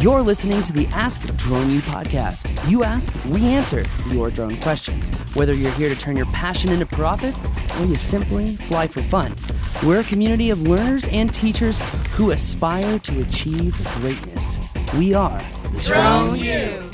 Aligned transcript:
You're 0.00 0.22
listening 0.22 0.62
to 0.62 0.72
the 0.72 0.86
Ask 0.88 1.26
Drone 1.36 1.70
U 1.70 1.80
podcast. 1.80 2.70
You 2.70 2.84
ask, 2.84 3.12
we 3.24 3.44
answer 3.46 3.84
your 4.10 4.30
drone 4.30 4.56
questions. 4.58 5.08
Whether 5.34 5.54
you're 5.54 5.72
here 5.72 5.88
to 5.88 5.96
turn 5.96 6.16
your 6.16 6.26
passion 6.26 6.70
into 6.70 6.86
profit 6.86 7.34
or 7.80 7.84
you 7.84 7.96
simply 7.96 8.54
fly 8.54 8.86
for 8.86 9.02
fun, 9.02 9.34
we're 9.84 9.98
a 9.98 10.04
community 10.04 10.50
of 10.50 10.62
learners 10.62 11.04
and 11.08 11.34
teachers 11.34 11.80
who 12.12 12.30
aspire 12.30 13.00
to 13.00 13.22
achieve 13.22 13.76
greatness. 13.96 14.56
We 14.96 15.14
are 15.14 15.42
Drone 15.80 16.38
U. 16.38 16.90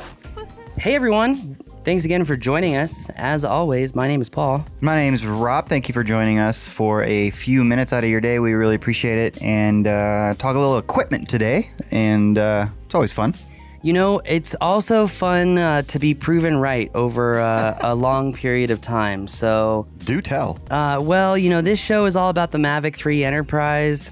Hey 0.78 0.94
everyone, 0.94 1.53
thanks 1.84 2.04
again 2.04 2.24
for 2.24 2.36
joining 2.36 2.76
us. 2.76 3.08
As 3.16 3.44
always, 3.44 3.94
my 3.94 4.08
name 4.08 4.20
is 4.20 4.28
Paul. 4.28 4.64
My 4.80 4.94
name 4.96 5.14
is 5.14 5.24
Rob. 5.26 5.68
Thank 5.68 5.88
you 5.88 5.92
for 5.92 6.02
joining 6.02 6.38
us 6.38 6.66
for 6.66 7.02
a 7.04 7.30
few 7.30 7.62
minutes 7.64 7.92
out 7.92 8.04
of 8.04 8.10
your 8.10 8.20
day. 8.20 8.38
We 8.38 8.52
really 8.54 8.74
appreciate 8.74 9.18
it. 9.18 9.42
And 9.42 9.86
uh, 9.86 10.34
talk 10.38 10.56
a 10.56 10.58
little 10.58 10.78
equipment 10.78 11.28
today. 11.28 11.70
And 11.90 12.38
uh, 12.38 12.66
it's 12.86 12.94
always 12.94 13.12
fun. 13.12 13.34
You 13.82 13.92
know, 13.92 14.20
it's 14.24 14.56
also 14.62 15.06
fun 15.06 15.58
uh, 15.58 15.82
to 15.82 15.98
be 15.98 16.14
proven 16.14 16.56
right 16.56 16.90
over 16.94 17.38
uh, 17.38 17.76
a 17.82 17.94
long 18.06 18.32
period 18.32 18.70
of 18.70 18.80
time. 18.80 19.28
So, 19.28 19.86
Do 19.98 20.22
tell. 20.22 20.58
uh, 20.70 21.00
well, 21.02 21.36
you 21.36 21.50
know, 21.50 21.60
this 21.60 21.78
show 21.78 22.06
is 22.06 22.16
all 22.16 22.30
about 22.30 22.50
the 22.50 22.58
Mavic 22.58 22.96
3 22.96 23.24
Enterprise. 23.24 24.10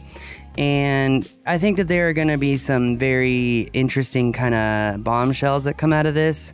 And 0.59 1.27
I 1.47 1.57
think 1.57 1.79
that 1.79 1.89
there 1.89 2.11
are 2.11 2.13
going 2.13 2.29
to 2.29 2.37
be 2.37 2.59
some 2.59 2.99
very 2.99 3.71
interesting 3.73 4.35
kind 4.35 4.55
of 4.55 5.03
bombshells 5.03 5.65
that 5.65 5.79
come 5.79 5.95
out 5.95 6.05
of 6.05 6.13
this. 6.13 6.53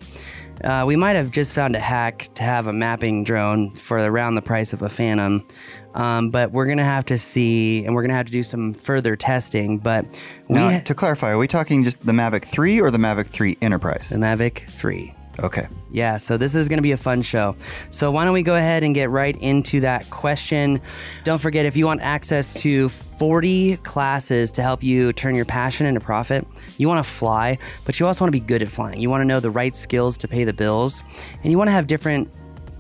Uh, 0.65 0.85
we 0.87 0.97
might 0.97 1.13
have 1.15 1.31
just 1.31 1.53
found 1.53 1.77
a 1.77 1.81
hack 1.81 2.29
to 2.35 2.43
have 2.43 2.67
a 2.67 2.73
mapping 2.73 3.25
drone 3.25 3.71
for 3.75 3.99
around 3.99 4.35
the 4.35 4.43
price 4.43 4.73
of 4.73 4.83
a 4.83 4.89
Phantom. 4.89 5.47
Um, 5.95 6.31
but 6.31 6.53
we're 6.53 6.67
going 6.67 6.79
to 6.79 6.85
have 6.85 7.05
to 7.07 7.19
see, 7.19 7.85
and 7.85 7.95
we're 7.95 8.03
going 8.03 8.11
to 8.11 8.17
have 8.17 8.27
to 8.27 8.33
do 8.33 8.43
some 8.43 8.73
further 8.75 9.17
testing. 9.17 9.79
But 9.79 10.07
Now, 10.49 10.71
ha- 10.71 10.81
to 10.85 10.95
clarify, 10.95 11.31
are 11.31 11.39
we 11.39 11.49
talking 11.49 11.83
just 11.83 12.05
the 12.05 12.13
Mavic 12.13 12.45
3 12.45 12.81
or 12.81 12.91
the 12.91 12.99
Mavic 12.99 13.29
3 13.29 13.57
Enterprise? 13.63 14.11
the 14.11 14.17
Mavic 14.17 14.61
3. 14.69 15.15
Okay. 15.41 15.69
Yeah, 15.91 16.17
so 16.17 16.37
this 16.37 16.55
is 16.55 16.69
going 16.69 16.79
to 16.79 16.83
be 16.83 16.93
a 16.93 16.97
fun 16.97 17.23
show. 17.23 17.55
So 17.91 18.11
why 18.11 18.25
don't 18.25 18.35
we 18.35 18.43
go 18.43 18.57
ahead 18.57 18.83
and 18.83 18.95
get 18.95 19.09
right 19.11 19.37
into 19.39 19.81
that 19.81 20.09
question? 20.11 20.81
Don't 21.25 21.41
forget 21.41 21.65
if 21.65 21.77
you 21.77 21.87
want 21.87 22.01
access 22.01 22.53
to 22.55 22.89
40 22.89 23.77
classes 23.79 24.51
to 24.53 24.63
help 24.63 24.83
you 24.83 25.13
turn 25.13 25.35
your 25.35 25.45
passion 25.45 25.87
into 25.87 26.01
profit, 26.01 26.47
you 26.77 26.89
want 26.89 27.05
to 27.05 27.09
fly, 27.09 27.57
but 27.85 28.01
you 28.01 28.07
also 28.07 28.25
want 28.25 28.29
to 28.29 28.41
be 28.41 28.45
good 28.45 28.63
at 28.63 28.69
flying. 28.69 29.01
You 29.01 29.11
want 29.11 29.21
to 29.21 29.25
know 29.25 29.41
the 29.41 29.51
right 29.51 29.75
skills 29.77 30.19
to 30.19 30.29
pay 30.29 30.45
the 30.45 30.53
bills, 30.53 31.03
and 31.43 31.53
you 31.53 31.59
want 31.59 31.69
to 31.69 31.73
have 31.73 31.87
different 31.87 32.29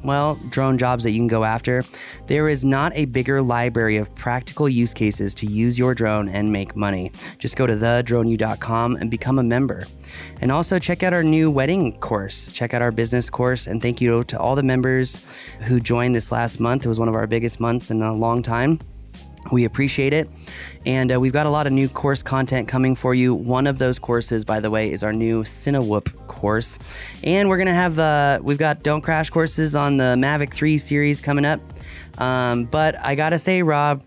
well, 0.02 0.36
drone 0.50 0.78
jobs 0.78 1.04
that 1.04 1.10
you 1.10 1.18
can 1.18 1.26
go 1.26 1.44
after. 1.44 1.82
There 2.26 2.48
is 2.48 2.64
not 2.64 2.92
a 2.94 3.06
bigger 3.06 3.42
library 3.42 3.96
of 3.96 4.14
practical 4.14 4.68
use 4.68 4.94
cases 4.94 5.34
to 5.36 5.46
use 5.46 5.78
your 5.78 5.94
drone 5.94 6.28
and 6.28 6.52
make 6.52 6.76
money. 6.76 7.10
Just 7.38 7.56
go 7.56 7.66
to 7.66 7.74
thedroneu.com 7.74 8.96
and 8.96 9.10
become 9.10 9.38
a 9.38 9.42
member. 9.42 9.84
And 10.40 10.52
also 10.52 10.78
check 10.78 11.02
out 11.02 11.12
our 11.12 11.22
new 11.22 11.50
wedding 11.50 11.96
course. 11.98 12.50
Check 12.52 12.74
out 12.74 12.82
our 12.82 12.92
business 12.92 13.28
course. 13.28 13.66
And 13.66 13.82
thank 13.82 14.00
you 14.00 14.24
to 14.24 14.38
all 14.38 14.54
the 14.54 14.62
members 14.62 15.24
who 15.60 15.80
joined 15.80 16.14
this 16.14 16.30
last 16.32 16.60
month. 16.60 16.84
It 16.84 16.88
was 16.88 16.98
one 16.98 17.08
of 17.08 17.14
our 17.14 17.26
biggest 17.26 17.60
months 17.60 17.90
in 17.90 18.02
a 18.02 18.12
long 18.12 18.42
time. 18.42 18.78
We 19.52 19.64
appreciate 19.64 20.12
it. 20.12 20.28
And 20.86 21.12
uh, 21.12 21.20
we've 21.20 21.32
got 21.32 21.46
a 21.46 21.50
lot 21.50 21.66
of 21.66 21.72
new 21.72 21.88
course 21.88 22.22
content 22.22 22.68
coming 22.68 22.94
for 22.94 23.14
you. 23.14 23.34
One 23.34 23.66
of 23.66 23.78
those 23.78 23.98
courses, 23.98 24.44
by 24.44 24.60
the 24.60 24.70
way, 24.70 24.92
is 24.92 25.02
our 25.02 25.12
new 25.12 25.42
Cinewhoop 25.42 26.26
course. 26.26 26.78
And 27.24 27.48
we're 27.48 27.56
going 27.56 27.66
to 27.66 27.74
have 27.74 27.96
the, 27.96 28.40
we've 28.42 28.58
got 28.58 28.82
Don't 28.82 29.02
Crash 29.02 29.30
courses 29.30 29.74
on 29.74 29.96
the 29.96 30.14
Mavic 30.16 30.52
3 30.52 30.78
series 30.78 31.20
coming 31.20 31.44
up. 31.44 31.60
Um, 32.18 32.64
but 32.64 32.98
I 33.04 33.14
got 33.14 33.30
to 33.30 33.38
say, 33.38 33.62
Rob, 33.62 34.02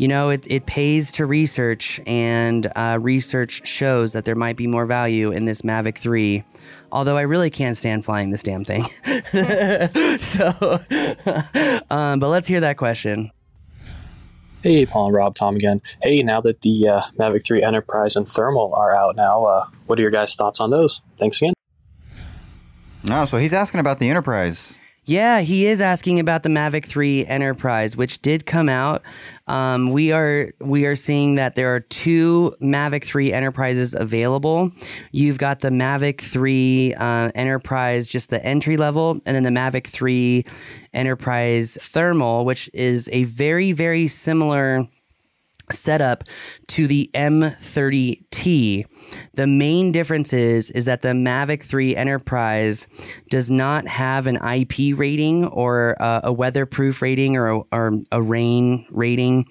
you 0.00 0.08
know, 0.08 0.30
it, 0.30 0.46
it 0.48 0.64
pays 0.64 1.12
to 1.12 1.26
research, 1.26 2.00
and 2.06 2.72
uh, 2.74 2.98
research 3.02 3.60
shows 3.68 4.14
that 4.14 4.24
there 4.24 4.34
might 4.34 4.56
be 4.56 4.66
more 4.66 4.86
value 4.86 5.30
in 5.30 5.44
this 5.44 5.60
Mavic 5.60 5.98
3. 5.98 6.42
Although 6.90 7.18
I 7.18 7.22
really 7.22 7.50
can't 7.50 7.76
stand 7.76 8.02
flying 8.04 8.30
this 8.30 8.42
damn 8.42 8.64
thing. 8.64 8.82
so, 10.20 10.80
um, 11.90 12.18
but 12.18 12.28
let's 12.30 12.48
hear 12.48 12.60
that 12.60 12.78
question. 12.78 13.30
Hey, 14.62 14.84
Paul 14.84 15.06
and 15.06 15.14
Rob, 15.14 15.34
Tom 15.34 15.56
again. 15.56 15.80
Hey, 16.02 16.22
now 16.22 16.42
that 16.42 16.60
the 16.60 16.86
uh, 16.86 17.00
Mavic 17.18 17.46
3 17.46 17.62
Enterprise 17.62 18.14
and 18.14 18.28
Thermal 18.28 18.74
are 18.74 18.94
out 18.94 19.16
now, 19.16 19.44
uh, 19.44 19.66
what 19.86 19.98
are 19.98 20.02
your 20.02 20.10
guys' 20.10 20.34
thoughts 20.34 20.60
on 20.60 20.68
those? 20.68 21.00
Thanks 21.18 21.40
again. 21.40 21.54
No, 23.02 23.24
so 23.24 23.38
he's 23.38 23.54
asking 23.54 23.80
about 23.80 24.00
the 24.00 24.10
Enterprise. 24.10 24.76
Yeah, 25.06 25.40
he 25.40 25.66
is 25.66 25.80
asking 25.80 26.20
about 26.20 26.42
the 26.42 26.50
Mavic 26.50 26.84
3 26.84 27.24
Enterprise, 27.26 27.96
which 27.96 28.20
did 28.20 28.44
come 28.44 28.68
out. 28.68 29.02
Um, 29.48 29.90
we 29.90 30.12
are 30.12 30.50
we 30.60 30.84
are 30.84 30.94
seeing 30.94 31.34
that 31.36 31.54
there 31.54 31.74
are 31.74 31.80
two 31.80 32.54
Mavic 32.62 33.04
3 33.04 33.32
Enterprises 33.32 33.94
available. 33.98 34.70
You've 35.10 35.38
got 35.38 35.60
the 35.60 35.70
Mavic 35.70 36.20
3 36.20 36.94
uh, 36.94 37.30
Enterprise, 37.34 38.06
just 38.06 38.28
the 38.28 38.44
entry 38.44 38.76
level, 38.76 39.20
and 39.24 39.34
then 39.34 39.42
the 39.42 39.50
Mavic 39.50 39.86
3 39.86 40.44
Enterprise 40.92 41.78
Thermal, 41.80 42.44
which 42.44 42.70
is 42.72 43.08
a 43.12 43.24
very 43.24 43.72
very 43.72 44.08
similar 44.08 44.86
setup 45.72 46.24
to 46.68 46.86
the 46.86 47.10
M30T. 47.14 48.84
The 49.34 49.46
main 49.46 49.92
difference 49.92 50.32
is 50.32 50.70
is 50.72 50.84
that 50.84 51.02
the 51.02 51.10
Mavic 51.10 51.62
3 51.62 51.96
Enterprise 51.96 52.86
does 53.30 53.50
not 53.50 53.86
have 53.86 54.26
an 54.26 54.36
IP 54.36 54.98
rating 54.98 55.46
or 55.46 55.96
uh, 56.00 56.20
a 56.24 56.32
weatherproof 56.32 57.02
rating 57.02 57.36
or 57.36 57.48
a, 57.48 57.60
or 57.72 58.00
a 58.12 58.22
rain 58.22 58.86
rating, 58.90 59.46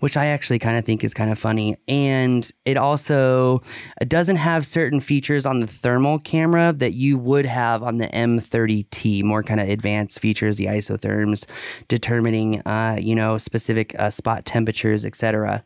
which 0.00 0.16
I 0.16 0.26
actually 0.26 0.58
kind 0.58 0.76
of 0.76 0.84
think 0.84 1.04
is 1.04 1.14
kind 1.14 1.30
of 1.30 1.38
funny. 1.38 1.76
And 1.88 2.50
it 2.64 2.76
also 2.76 3.62
doesn't 4.06 4.36
have 4.36 4.66
certain 4.66 5.00
features 5.00 5.46
on 5.46 5.60
the 5.60 5.66
thermal 5.66 6.18
camera 6.18 6.72
that 6.74 6.94
you 6.94 7.16
would 7.18 7.46
have 7.46 7.82
on 7.82 7.98
the 7.98 8.08
M30T, 8.08 9.22
more 9.22 9.42
kind 9.42 9.60
of 9.60 9.68
advanced 9.68 10.18
features, 10.18 10.56
the 10.56 10.66
isotherms, 10.66 11.46
determining, 11.88 12.60
uh, 12.66 12.96
you 13.00 13.14
know, 13.14 13.38
specific 13.38 13.98
uh, 13.98 14.10
spot 14.10 14.44
temperatures, 14.44 15.04
etc. 15.04 15.64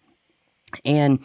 And 0.84 1.20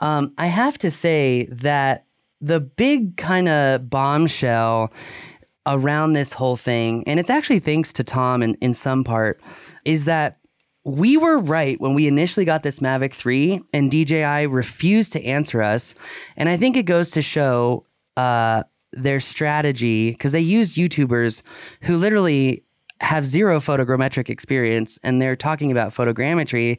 um, 0.00 0.34
I 0.38 0.46
have 0.46 0.78
to 0.78 0.90
say 0.90 1.48
that 1.50 2.04
the 2.40 2.60
big 2.60 3.16
kind 3.16 3.48
of 3.48 3.88
bombshell 3.88 4.92
around 5.66 6.14
this 6.14 6.32
whole 6.32 6.56
thing, 6.56 7.04
and 7.06 7.20
it's 7.20 7.30
actually 7.30 7.58
thanks 7.58 7.92
to 7.92 8.04
Tom 8.04 8.42
in, 8.42 8.54
in 8.54 8.74
some 8.74 9.04
part, 9.04 9.40
is 9.84 10.06
that 10.06 10.37
we 10.88 11.18
were 11.18 11.38
right 11.38 11.78
when 11.80 11.92
we 11.92 12.08
initially 12.08 12.46
got 12.46 12.62
this 12.62 12.78
Mavic 12.78 13.12
3 13.12 13.60
and 13.74 13.90
DJI 13.90 14.46
refused 14.46 15.12
to 15.12 15.22
answer 15.22 15.60
us. 15.60 15.94
And 16.36 16.48
I 16.48 16.56
think 16.56 16.76
it 16.76 16.84
goes 16.84 17.10
to 17.10 17.20
show 17.20 17.84
uh, 18.16 18.62
their 18.92 19.20
strategy 19.20 20.12
because 20.12 20.32
they 20.32 20.40
used 20.40 20.76
YouTubers 20.76 21.42
who 21.82 21.96
literally 21.96 22.64
have 23.00 23.24
zero 23.24 23.60
photogrammetric 23.60 24.28
experience 24.28 24.98
and 25.02 25.22
they're 25.22 25.36
talking 25.36 25.70
about 25.70 25.94
photogrammetry 25.94 26.78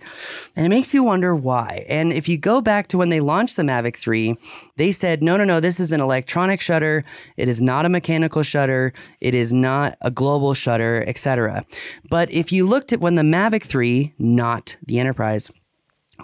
and 0.55 0.65
it 0.65 0.69
makes 0.69 0.93
you 0.93 1.03
wonder 1.03 1.33
why. 1.35 1.85
And 1.87 2.11
if 2.11 2.27
you 2.27 2.37
go 2.37 2.61
back 2.61 2.87
to 2.89 2.97
when 2.97 3.09
they 3.09 3.21
launched 3.21 3.55
the 3.55 3.63
Mavic 3.63 3.95
3, 3.95 4.35
they 4.75 4.91
said, 4.91 5.23
no, 5.23 5.37
no, 5.37 5.45
no, 5.45 5.59
this 5.59 5.79
is 5.79 5.91
an 5.91 6.01
electronic 6.01 6.59
shutter. 6.59 7.05
It 7.37 7.47
is 7.47 7.61
not 7.61 7.85
a 7.85 7.89
mechanical 7.89 8.43
shutter. 8.43 8.91
It 9.21 9.33
is 9.33 9.53
not 9.53 9.97
a 10.01 10.11
global 10.11 10.53
shutter, 10.53 11.05
etc. 11.07 11.65
But 12.09 12.29
if 12.31 12.51
you 12.51 12.67
looked 12.67 12.91
at 12.91 12.99
when 12.99 13.15
the 13.15 13.21
Mavic 13.21 13.63
3, 13.63 14.13
not 14.19 14.75
the 14.85 14.99
Enterprise, 14.99 15.49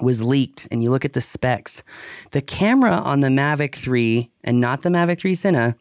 was 0.02 0.22
leaked 0.22 0.68
and 0.72 0.84
you 0.84 0.90
look 0.92 1.06
at 1.06 1.14
the 1.14 1.22
specs, 1.22 1.82
the 2.32 2.42
camera 2.42 2.92
on 2.92 3.22
the 3.22 3.30
Mavic 3.30 3.76
3 3.76 4.30
and 4.44 4.60
not 4.60 4.82
the 4.82 4.90
Mavic 4.90 5.20
3 5.20 5.36
Cine, 5.36 5.76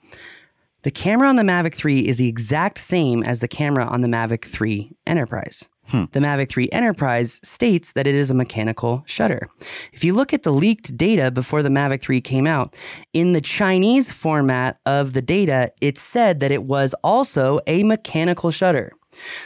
the 0.84 0.90
camera 0.90 1.28
on 1.28 1.36
the 1.36 1.42
Mavic 1.42 1.74
3 1.74 2.00
is 2.00 2.18
the 2.18 2.28
exact 2.28 2.78
same 2.78 3.22
as 3.22 3.40
the 3.40 3.48
camera 3.48 3.86
on 3.86 4.02
the 4.02 4.08
Mavic 4.08 4.44
3 4.44 4.94
Enterprise. 5.06 5.66
Hmm. 5.86 6.04
The 6.12 6.20
Mavic 6.20 6.50
3 6.50 6.68
Enterprise 6.72 7.40
states 7.42 7.92
that 7.92 8.06
it 8.06 8.14
is 8.14 8.30
a 8.30 8.34
mechanical 8.34 9.02
shutter. 9.06 9.48
If 9.92 10.04
you 10.04 10.12
look 10.12 10.32
at 10.32 10.42
the 10.42 10.52
leaked 10.52 10.96
data 10.96 11.30
before 11.30 11.62
the 11.62 11.70
Mavic 11.70 12.02
3 12.02 12.20
came 12.20 12.46
out, 12.46 12.76
in 13.14 13.32
the 13.32 13.40
Chinese 13.40 14.10
format 14.10 14.78
of 14.84 15.14
the 15.14 15.22
data, 15.22 15.72
it 15.80 15.96
said 15.96 16.40
that 16.40 16.52
it 16.52 16.64
was 16.64 16.94
also 17.02 17.60
a 17.66 17.82
mechanical 17.82 18.50
shutter. 18.50 18.92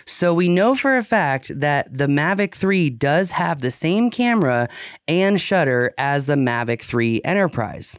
So 0.07 0.35
we 0.35 0.49
know 0.49 0.75
for 0.75 0.97
a 0.97 1.05
fact 1.05 1.53
that 1.55 1.97
the 1.97 2.07
Mavic 2.07 2.55
3 2.55 2.91
does 2.91 3.31
have 3.31 3.61
the 3.61 3.71
same 3.71 4.11
camera 4.11 4.69
and 5.07 5.41
shutter 5.41 5.93
as 5.99 6.27
the 6.27 6.35
Mavic 6.35 6.83
3 6.83 7.21
Enterprise. 7.25 7.99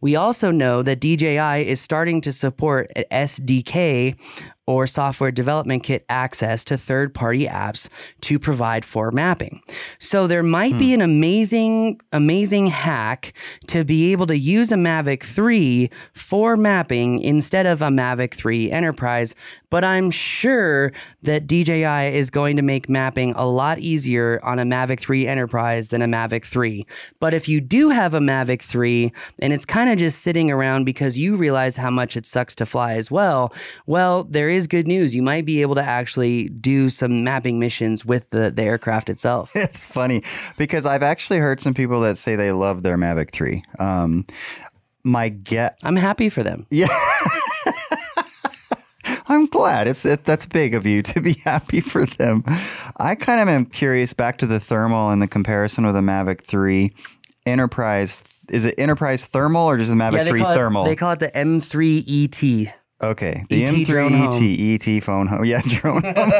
We 0.00 0.16
also 0.16 0.50
know 0.50 0.82
that 0.82 1.00
DJI 1.00 1.68
is 1.68 1.80
starting 1.80 2.20
to 2.22 2.32
support 2.32 2.90
SDK 3.10 4.16
or 4.66 4.86
software 4.86 5.30
development 5.30 5.82
kit 5.82 6.04
access 6.08 6.64
to 6.64 6.78
third 6.78 7.12
party 7.12 7.46
apps 7.46 7.88
to 8.22 8.38
provide 8.38 8.84
for 8.84 9.10
mapping. 9.10 9.60
So 9.98 10.26
there 10.26 10.42
might 10.42 10.78
be 10.78 10.88
hmm. 10.88 10.94
an 10.94 11.02
amazing, 11.02 12.00
amazing 12.12 12.68
hack 12.68 13.34
to 13.66 13.84
be 13.84 14.12
able 14.12 14.26
to 14.26 14.38
use 14.38 14.72
a 14.72 14.76
Mavic 14.76 15.22
3 15.22 15.90
for 16.14 16.56
mapping 16.56 17.20
instead 17.20 17.66
of 17.66 17.82
a 17.82 17.88
Mavic 17.88 18.34
3 18.34 18.70
Enterprise. 18.70 19.34
But 19.68 19.84
I'm 19.84 20.10
sure 20.10 20.92
that 21.22 21.46
DJI 21.46 22.16
is 22.16 22.30
going 22.30 22.56
to 22.56 22.62
make 22.62 22.88
mapping 22.88 23.34
a 23.36 23.46
lot 23.46 23.78
easier 23.80 24.40
on 24.42 24.58
a 24.58 24.64
Mavic 24.64 25.00
3 25.00 25.26
Enterprise 25.26 25.88
than 25.88 26.00
a 26.00 26.06
Mavic 26.06 26.46
3. 26.46 26.86
But 27.20 27.34
if 27.34 27.48
you 27.48 27.60
do 27.60 27.90
have 27.90 28.14
a 28.14 28.20
Mavic 28.20 28.62
3 28.62 29.12
and 29.42 29.52
it's 29.54 29.64
kind 29.64 29.90
of 29.90 29.98
just 29.98 30.22
sitting 30.22 30.50
around 30.50 30.84
because 30.84 31.16
you 31.16 31.36
realize 31.36 31.76
how 31.76 31.90
much 31.90 32.16
it 32.16 32.26
sucks 32.26 32.54
to 32.56 32.66
fly 32.66 32.94
as 32.94 33.10
well, 33.10 33.52
well, 33.86 34.24
there 34.24 34.48
is 34.48 34.66
good 34.66 34.86
news. 34.86 35.14
You 35.14 35.22
might 35.22 35.46
be 35.46 35.62
able 35.62 35.74
to 35.76 35.82
actually 35.82 36.48
do 36.50 36.90
some 36.90 37.24
mapping 37.24 37.58
missions 37.58 38.04
with 38.04 38.28
the, 38.30 38.50
the 38.50 38.62
aircraft 38.62 39.08
itself. 39.08 39.52
It's 39.64 39.82
funny 39.82 40.22
because 40.58 40.84
I've 40.84 41.02
actually 41.02 41.38
heard 41.38 41.58
some 41.60 41.72
people 41.74 42.00
that 42.02 42.18
say 42.18 42.36
they 42.36 42.52
love 42.52 42.82
their 42.82 42.98
Mavic 42.98 43.30
3. 43.32 43.62
Um, 43.78 44.26
my 45.04 45.30
get, 45.30 45.78
I'm 45.82 45.96
happy 45.96 46.28
for 46.28 46.42
them. 46.42 46.66
yeah. 46.70 46.88
I'm 49.26 49.46
glad. 49.46 49.88
It's 49.88 50.04
it, 50.04 50.24
that's 50.24 50.46
big 50.46 50.74
of 50.74 50.86
you 50.86 51.02
to 51.02 51.20
be 51.20 51.32
happy 51.44 51.80
for 51.80 52.04
them. 52.04 52.44
I 52.98 53.14
kind 53.14 53.40
of 53.40 53.48
am 53.48 53.66
curious 53.66 54.12
back 54.12 54.38
to 54.38 54.46
the 54.46 54.60
thermal 54.60 55.10
and 55.10 55.22
the 55.22 55.28
comparison 55.28 55.86
with 55.86 55.94
the 55.94 56.02
Mavic 56.02 56.44
3 56.44 56.94
Enterprise. 57.46 58.22
Is 58.50 58.64
it 58.64 58.74
Enterprise 58.78 59.24
thermal 59.26 59.68
or 59.68 59.76
just 59.78 59.90
the 59.90 59.96
Mavic 59.96 60.24
they 60.24 60.30
3 60.30 60.40
call, 60.40 60.50
it, 60.52 60.54
thermal? 60.54 60.84
they 60.84 60.96
call 60.96 61.12
it 61.12 61.18
the 61.18 61.30
M3 61.30 62.66
ET. 62.66 62.74
Okay, 63.02 63.44
the 63.48 63.64
ET 63.64 63.70
M3 63.70 63.86
drone. 63.86 64.14
ET, 64.14 64.86
ET 64.86 65.02
phone 65.02 65.26
home. 65.26 65.44
Yeah, 65.44 65.60
drone 65.62 66.02
home. 66.02 66.14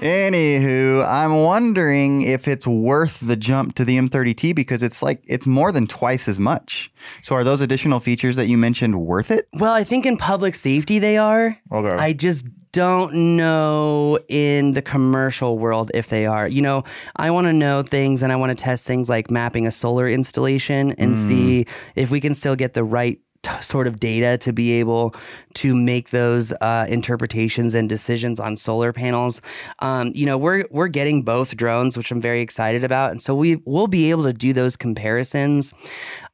Anywho, 0.00 1.06
I'm 1.06 1.42
wondering 1.42 2.22
if 2.22 2.48
it's 2.48 2.66
worth 2.66 3.20
the 3.20 3.36
jump 3.36 3.74
to 3.74 3.84
the 3.84 3.98
M30T 3.98 4.54
because 4.54 4.82
it's 4.82 5.02
like 5.02 5.22
it's 5.26 5.46
more 5.46 5.72
than 5.72 5.86
twice 5.86 6.26
as 6.26 6.40
much. 6.40 6.90
So 7.22 7.34
are 7.34 7.44
those 7.44 7.60
additional 7.60 8.00
features 8.00 8.36
that 8.36 8.46
you 8.46 8.56
mentioned 8.56 8.98
worth 9.02 9.30
it? 9.30 9.46
Well, 9.52 9.74
I 9.74 9.84
think 9.84 10.06
in 10.06 10.16
public 10.16 10.54
safety 10.54 10.98
they 11.00 11.18
are. 11.18 11.58
Okay. 11.70 11.90
I 11.90 12.14
just 12.14 12.46
don't 12.72 13.36
know 13.36 14.18
in 14.28 14.72
the 14.72 14.82
commercial 14.82 15.58
world 15.58 15.90
if 15.92 16.08
they 16.08 16.24
are. 16.24 16.48
You 16.48 16.62
know, 16.62 16.84
I 17.16 17.30
want 17.30 17.46
to 17.48 17.52
know 17.52 17.82
things 17.82 18.22
and 18.22 18.32
I 18.32 18.36
want 18.36 18.56
to 18.56 18.62
test 18.62 18.86
things 18.86 19.08
like 19.08 19.30
mapping 19.30 19.66
a 19.66 19.70
solar 19.70 20.08
installation 20.08 20.92
and 20.92 21.16
mm. 21.16 21.28
see 21.28 21.66
if 21.94 22.10
we 22.10 22.20
can 22.20 22.34
still 22.34 22.56
get 22.56 22.74
the 22.74 22.84
right 22.84 23.20
t- 23.42 23.60
sort 23.60 23.86
of 23.86 24.00
data 24.00 24.38
to 24.38 24.52
be 24.52 24.72
able 24.72 25.14
to 25.54 25.74
make 25.74 26.10
those 26.10 26.52
uh, 26.60 26.86
interpretations 26.88 27.74
and 27.74 27.88
decisions 27.88 28.38
on 28.38 28.56
solar 28.56 28.92
panels. 28.92 29.40
Um, 29.80 30.12
you 30.14 30.26
know, 30.26 30.38
we're 30.38 30.66
we're 30.70 30.88
getting 30.88 31.22
both 31.22 31.56
drones, 31.56 31.96
which 31.96 32.10
I'm 32.10 32.20
very 32.20 32.40
excited 32.40 32.84
about, 32.84 33.10
and 33.10 33.20
so 33.20 33.34
we 33.34 33.56
will 33.64 33.86
be 33.86 34.10
able 34.10 34.24
to 34.24 34.32
do 34.32 34.52
those 34.52 34.76
comparisons. 34.76 35.72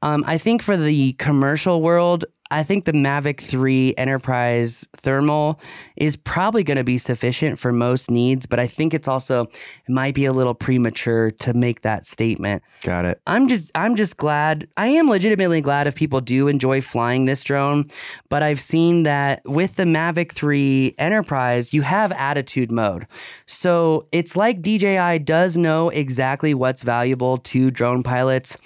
Um, 0.03 0.25
I 0.27 0.39
think 0.39 0.63
for 0.63 0.77
the 0.77 1.15
commercial 1.15 1.83
world, 1.83 2.25
I 2.51 2.63
think 2.63 2.85
the 2.85 2.93
Mavic 2.93 3.41
3 3.41 3.95
Enterprise 3.97 4.87
thermal 4.97 5.61
is 5.97 6.17
probably 6.17 6.63
going 6.63 6.77
to 6.77 6.85
be 6.85 6.99
sufficient 6.99 7.59
for 7.59 7.73
most 7.73 8.11
needs, 8.11 8.47
but 8.47 8.61
I 8.61 8.67
think 8.67 8.95
it's 8.95 9.09
also 9.09 9.43
it 9.43 9.89
might 9.89 10.15
be 10.15 10.25
a 10.25 10.33
little 10.33 10.55
premature 10.55 11.31
to 11.33 11.55
make 11.55 11.83
that 11.83 12.07
statement. 12.07 12.63
Got 12.83 13.05
it. 13.05 13.21
I'm 13.27 13.49
just 13.49 13.71
I'm 13.75 13.97
just 13.97 14.17
glad 14.17 14.69
I 14.77 14.89
am 14.89 15.09
legitimately 15.09 15.61
glad 15.61 15.87
if 15.87 15.95
people 15.95 16.21
do 16.21 16.49
enjoy 16.49 16.81
flying 16.81 17.25
this 17.25 17.43
drone, 17.43 17.89
but 18.29 18.43
I've 18.43 18.61
seen 18.61 19.03
that 19.05 19.43
with 19.45 19.77
the 19.77 19.85
Mavic 19.85 20.33
3 20.33 20.95
Enterprise, 20.99 21.73
you 21.73 21.83
have 21.83 22.13
attitude 22.13 22.71
mode. 22.71 23.07
So 23.47 24.07
it's 24.13 24.37
like 24.37 24.63
DJI 24.63 25.21
does 25.21 25.57
know 25.57 25.89
exactly 25.91 26.55
what's 26.55 26.83
valuable 26.83 27.39
to 27.39 27.71
drone 27.71 28.03
pilots. 28.03 28.57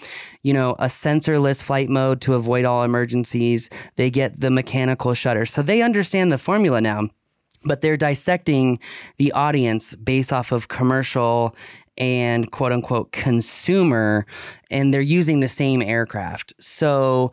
You 0.42 0.52
know, 0.52 0.72
a 0.78 0.86
sensorless 0.86 1.62
flight 1.62 1.88
mode 1.88 2.20
to 2.22 2.34
avoid 2.34 2.64
all 2.64 2.82
emergencies. 2.82 3.68
They 3.96 4.10
get 4.10 4.40
the 4.40 4.50
mechanical 4.50 5.12
shutter. 5.14 5.44
So 5.44 5.62
they 5.62 5.82
understand 5.82 6.32
the 6.32 6.38
formula 6.38 6.80
now 6.80 7.08
but 7.64 7.80
they're 7.80 7.96
dissecting 7.96 8.78
the 9.18 9.32
audience 9.32 9.94
based 9.96 10.32
off 10.32 10.52
of 10.52 10.68
commercial 10.68 11.54
and 11.98 12.50
quote 12.50 12.72
unquote 12.72 13.12
consumer 13.12 14.24
and 14.70 14.94
they're 14.94 15.00
using 15.00 15.40
the 15.40 15.48
same 15.48 15.82
aircraft 15.82 16.54
so 16.58 17.30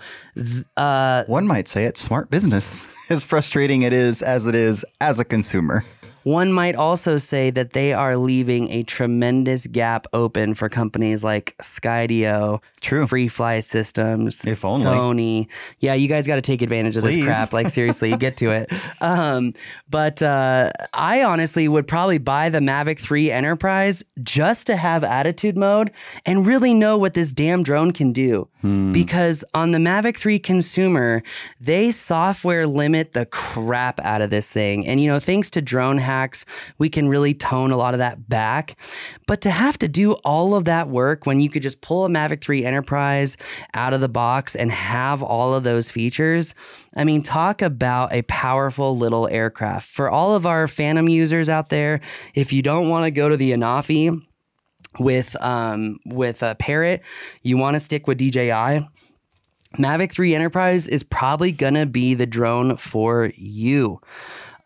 uh, 0.75 1.23
One 1.25 1.47
might 1.47 1.67
say 1.67 1.85
it's 1.85 2.01
smart 2.01 2.29
business. 2.29 2.85
As 3.09 3.23
frustrating 3.23 3.83
it 3.83 3.93
is 3.93 4.21
as 4.21 4.47
it 4.47 4.53
is 4.53 4.83
as 4.99 5.17
a 5.17 5.23
consumer. 5.23 5.85
One 6.27 6.51
might 6.51 6.75
also 6.75 7.17
say 7.17 7.49
that 7.51 7.71
they 7.71 7.93
are 7.93 8.17
leaving 8.17 8.69
a 8.69 8.83
tremendous 8.83 9.65
gap 9.67 10.07
open 10.11 10.53
for 10.53 10.67
companies 10.67 11.23
like 11.23 11.55
Skydio, 11.61 12.61
True. 12.81 13.07
Free 13.07 13.29
Fly 13.29 13.61
Systems, 13.61 14.43
If 14.43 14.65
only. 14.65 14.85
Sony. 14.85 15.47
Yeah, 15.79 15.93
you 15.93 16.09
guys 16.09 16.27
got 16.27 16.35
to 16.35 16.41
take 16.41 16.61
advantage 16.61 16.97
of 16.97 17.03
Please. 17.03 17.15
this 17.15 17.23
crap. 17.23 17.53
Like 17.53 17.69
seriously, 17.69 18.15
get 18.17 18.35
to 18.37 18.51
it. 18.51 18.71
Um, 18.99 19.53
but 19.89 20.21
uh, 20.21 20.71
I 20.93 21.23
honestly 21.23 21.67
would 21.67 21.87
probably 21.87 22.17
buy 22.17 22.49
the 22.49 22.59
Mavic 22.59 22.99
3 22.99 23.31
Enterprise 23.31 24.03
just 24.23 24.65
to 24.67 24.75
have 24.75 25.03
attitude 25.03 25.55
mode 25.55 25.91
and 26.25 26.47
really 26.47 26.73
know 26.73 26.97
what 26.97 27.13
this 27.13 27.31
damn 27.31 27.63
drone 27.63 27.91
can 27.91 28.11
do. 28.11 28.47
Because 28.91 29.45
on 29.53 29.71
the 29.71 29.77
Mavic 29.77 30.17
3 30.17 30.39
consumer, 30.39 31.23
they 31.61 31.89
software 31.91 32.67
limit 32.67 33.13
the 33.13 33.25
crap 33.27 33.97
out 34.01 34.21
of 34.21 34.29
this 34.29 34.51
thing. 34.51 34.85
And 34.85 34.99
you 34.99 35.09
know, 35.09 35.19
thanks 35.19 35.49
to 35.51 35.61
drone 35.61 35.97
hacks, 35.97 36.16
we 36.77 36.89
can 36.89 37.07
really 37.07 37.33
tone 37.33 37.71
a 37.71 37.77
lot 37.77 37.93
of 37.93 37.99
that 37.99 38.27
back. 38.29 38.77
But 39.27 39.41
to 39.41 39.49
have 39.49 39.77
to 39.79 39.87
do 39.87 40.13
all 40.23 40.55
of 40.55 40.65
that 40.65 40.89
work 40.89 41.25
when 41.25 41.39
you 41.39 41.49
could 41.49 41.63
just 41.63 41.81
pull 41.81 42.05
a 42.05 42.09
Mavic 42.09 42.41
3 42.41 42.65
Enterprise 42.65 43.37
out 43.73 43.93
of 43.93 44.01
the 44.01 44.09
box 44.09 44.55
and 44.55 44.71
have 44.71 45.21
all 45.21 45.53
of 45.53 45.63
those 45.63 45.89
features, 45.89 46.53
I 46.95 47.03
mean, 47.03 47.23
talk 47.23 47.61
about 47.61 48.13
a 48.13 48.23
powerful 48.23 48.97
little 48.97 49.27
aircraft. 49.27 49.89
For 49.89 50.09
all 50.09 50.35
of 50.35 50.45
our 50.45 50.67
Phantom 50.67 51.07
users 51.07 51.49
out 51.49 51.69
there, 51.69 52.01
if 52.33 52.51
you 52.51 52.61
don't 52.61 52.89
want 52.89 53.05
to 53.05 53.11
go 53.11 53.29
to 53.29 53.37
the 53.37 53.51
Anafi, 53.51 54.21
with 54.99 55.35
um 55.41 55.99
with 56.05 56.41
a 56.43 56.55
Parrot, 56.55 57.01
you 57.43 57.57
want 57.57 57.75
to 57.75 57.79
stick 57.79 58.07
with 58.07 58.17
DJI. 58.17 58.87
Mavic 59.77 60.11
3 60.11 60.33
Enterprise 60.33 60.87
is 60.87 61.03
probably 61.03 61.51
gonna 61.51 61.85
be 61.85 62.13
the 62.13 62.25
drone 62.25 62.77
for 62.77 63.31
you. 63.35 64.01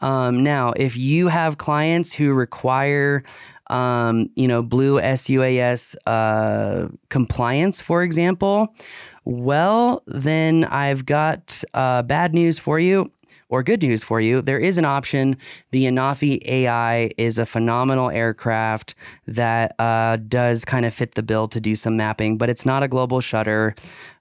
Um, 0.01 0.44
now, 0.44 0.74
if 0.75 0.98
you 0.98 1.27
have 1.27 1.57
clients 1.57 2.12
who 2.12 2.33
require 2.33 3.24
um, 3.71 4.30
you 4.36 4.48
know, 4.48 4.62
blue 4.62 5.00
SUAS 5.00 5.95
uh, 6.06 6.88
compliance, 7.09 7.80
for 7.80 8.03
example, 8.03 8.75
well, 9.24 10.03
then 10.07 10.65
I've 10.65 11.06
got 11.06 11.63
uh, 11.74 12.03
bad 12.03 12.33
news 12.33 12.59
for 12.59 12.80
you 12.80 13.09
or 13.51 13.62
good 13.62 13.81
news 13.81 14.01
for 14.01 14.19
you. 14.19 14.42
There 14.42 14.57
is 14.57 14.77
an 14.77 14.86
option. 14.86 15.38
The 15.71 15.86
Anafi 15.86 16.42
AI 16.45 17.12
is 17.18 17.38
a 17.38 17.45
phenomenal 17.45 18.09
aircraft 18.09 18.95
that 19.27 19.75
uh, 19.77 20.18
does 20.27 20.65
kind 20.65 20.86
of 20.86 20.94
fit 20.94 21.15
the 21.15 21.24
bill 21.24 21.48
to 21.50 21.62
do 21.62 21.75
some 21.75 21.95
mapping, 21.98 22.38
but 22.38 22.50
it's 22.50 22.65
not 22.65 22.81
a 22.81 22.88
global 22.88 23.21
shutter. 23.21 23.75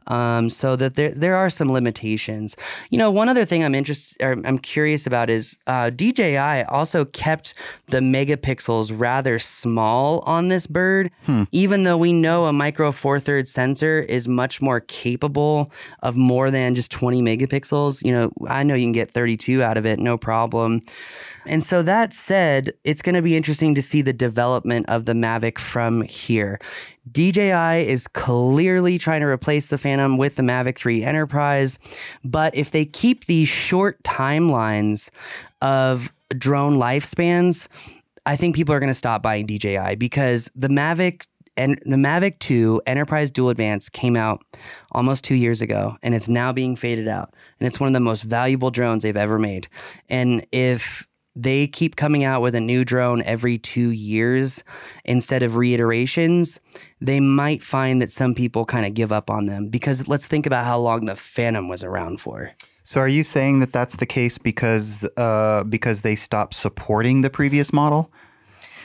Um, 0.07 0.51
so 0.51 0.77
that 0.77 0.95
there 0.95 1.11
there 1.11 1.37
are 1.37 1.51
some 1.51 1.71
limitations. 1.71 2.57
You 2.91 2.99
know, 2.99 3.11
one 3.11 3.29
other 3.29 3.45
thing 3.45 3.63
I'm 3.63 3.75
interested 3.75 4.21
I'm 4.23 4.59
curious 4.59 5.07
about 5.07 5.31
is 5.31 5.57
uh, 5.67 5.91
DJI 5.91 6.65
also 6.65 7.05
kept 7.05 7.55
the 7.87 7.99
megapixels 7.99 8.93
rather 8.99 9.39
small 9.39 10.21
on 10.27 10.49
this 10.49 10.67
bird, 10.67 11.11
even 11.53 11.85
though 11.85 11.97
we 11.99 12.13
know 12.13 12.47
a 12.47 12.53
micro 12.53 12.93
four 12.93 13.21
third 13.21 13.47
sensor 13.47 14.01
is 14.03 14.27
much 14.27 14.61
more 14.61 14.81
capable 14.81 15.71
of 16.03 16.17
more 16.17 16.51
than 16.51 16.75
just 16.75 16.91
20 16.91 17.23
megapixels. 17.23 18.05
You 18.05 18.13
know, 18.13 18.33
I 18.49 18.63
know 18.63 18.75
you 18.75 18.87
can 18.87 18.93
get 18.93 19.13
32 19.13 19.63
out 19.63 19.77
of 19.77 19.87
it, 19.87 19.99
no 19.99 20.17
problem. 20.17 20.83
And 21.47 21.65
so 21.65 21.83
that 21.83 22.13
said, 22.13 22.73
it's 22.85 23.03
going 23.03 23.15
to 23.15 23.23
be 23.23 23.37
interesting 23.37 23.75
to 23.75 23.83
see 23.83 24.03
the 24.03 24.13
development 24.13 24.87
of 24.89 25.07
the 25.07 25.13
Mavic 25.13 25.59
from 25.59 26.03
here. 26.03 26.61
DJI 27.13 27.89
is 27.89 28.07
clearly 28.09 28.99
trying 28.99 29.21
to 29.21 29.27
replace 29.27 29.69
the 29.69 29.79
Phantom 29.79 30.17
with 30.17 30.37
the 30.37 30.43
Mavic 30.43 30.77
3 30.77 31.03
Enterprise, 31.05 31.79
but 32.25 32.55
if 32.55 32.71
they 32.71 32.85
keep 32.85 33.27
these 33.27 33.49
short 33.49 34.03
timelines 34.03 35.11
of 35.63 36.13
drone 36.37 36.79
lifespans, 36.79 37.67
I 38.27 38.37
think 38.37 38.55
people 38.55 38.75
are 38.75 38.81
going 38.81 38.91
to 38.91 38.95
stop 38.95 39.23
buying 39.23 39.47
DJI 39.47 39.97
because 39.97 40.51
the 40.55 40.69
Mavic 40.69 41.25
and 41.57 41.79
the 41.85 41.97
Mavic 41.97 42.39
2 42.39 42.83
Enterprise 42.87 43.31
Dual 43.31 43.51
Advance 43.51 43.89
came 43.89 44.17
out 44.17 44.43
almost 44.93 45.25
two 45.25 45.35
years 45.35 45.61
ago 45.61 45.97
and 46.03 46.15
it's 46.15 46.29
now 46.29 46.53
being 46.53 46.77
faded 46.77 47.09
out. 47.09 47.35
And 47.59 47.67
it's 47.67 47.81
one 47.81 47.89
of 47.89 47.93
the 47.93 48.01
most 48.01 48.23
valuable 48.23 48.71
drones 48.71 49.03
they've 49.03 49.17
ever 49.17 49.39
made. 49.39 49.69
And 50.09 50.47
if 50.53 51.07
they 51.37 51.67
keep 51.67 51.97
coming 51.97 52.25
out 52.25 52.43
with 52.43 52.55
a 52.55 52.61
new 52.61 52.85
drone 52.85 53.23
every 53.23 53.57
two 53.57 53.91
years 53.91 54.65
instead 55.05 55.43
of 55.43 55.57
reiterations, 55.57 56.59
they 57.01 57.21
might 57.21 57.63
find 57.63 58.03
that 58.03 58.11
some 58.11 58.35
people 58.35 58.65
kind 58.65 58.85
of 58.85 58.95
give 58.95 59.13
up 59.13 59.31
on 59.31 59.47
them 59.47 59.69
because 59.69 60.09
let's 60.09 60.27
think 60.27 60.45
about 60.47 60.65
how 60.65 60.79
long 60.79 61.07
the 61.07 61.15
Phantom 61.17 61.69
was 61.69 61.85
around 61.85 62.21
for. 62.21 62.51
So 62.83 63.01
are 63.01 63.09
you 63.09 63.23
saying 63.23 63.61
that 63.61 63.73
that's 63.73 63.97
the 63.97 64.07
case 64.07 64.39
because 64.39 65.05
uh, 65.17 65.63
because 65.65 66.01
they 66.01 66.17
stopped 66.17 66.55
supporting 66.55 67.21
the 67.21 67.31
previous 67.31 67.73
model? 67.73 68.11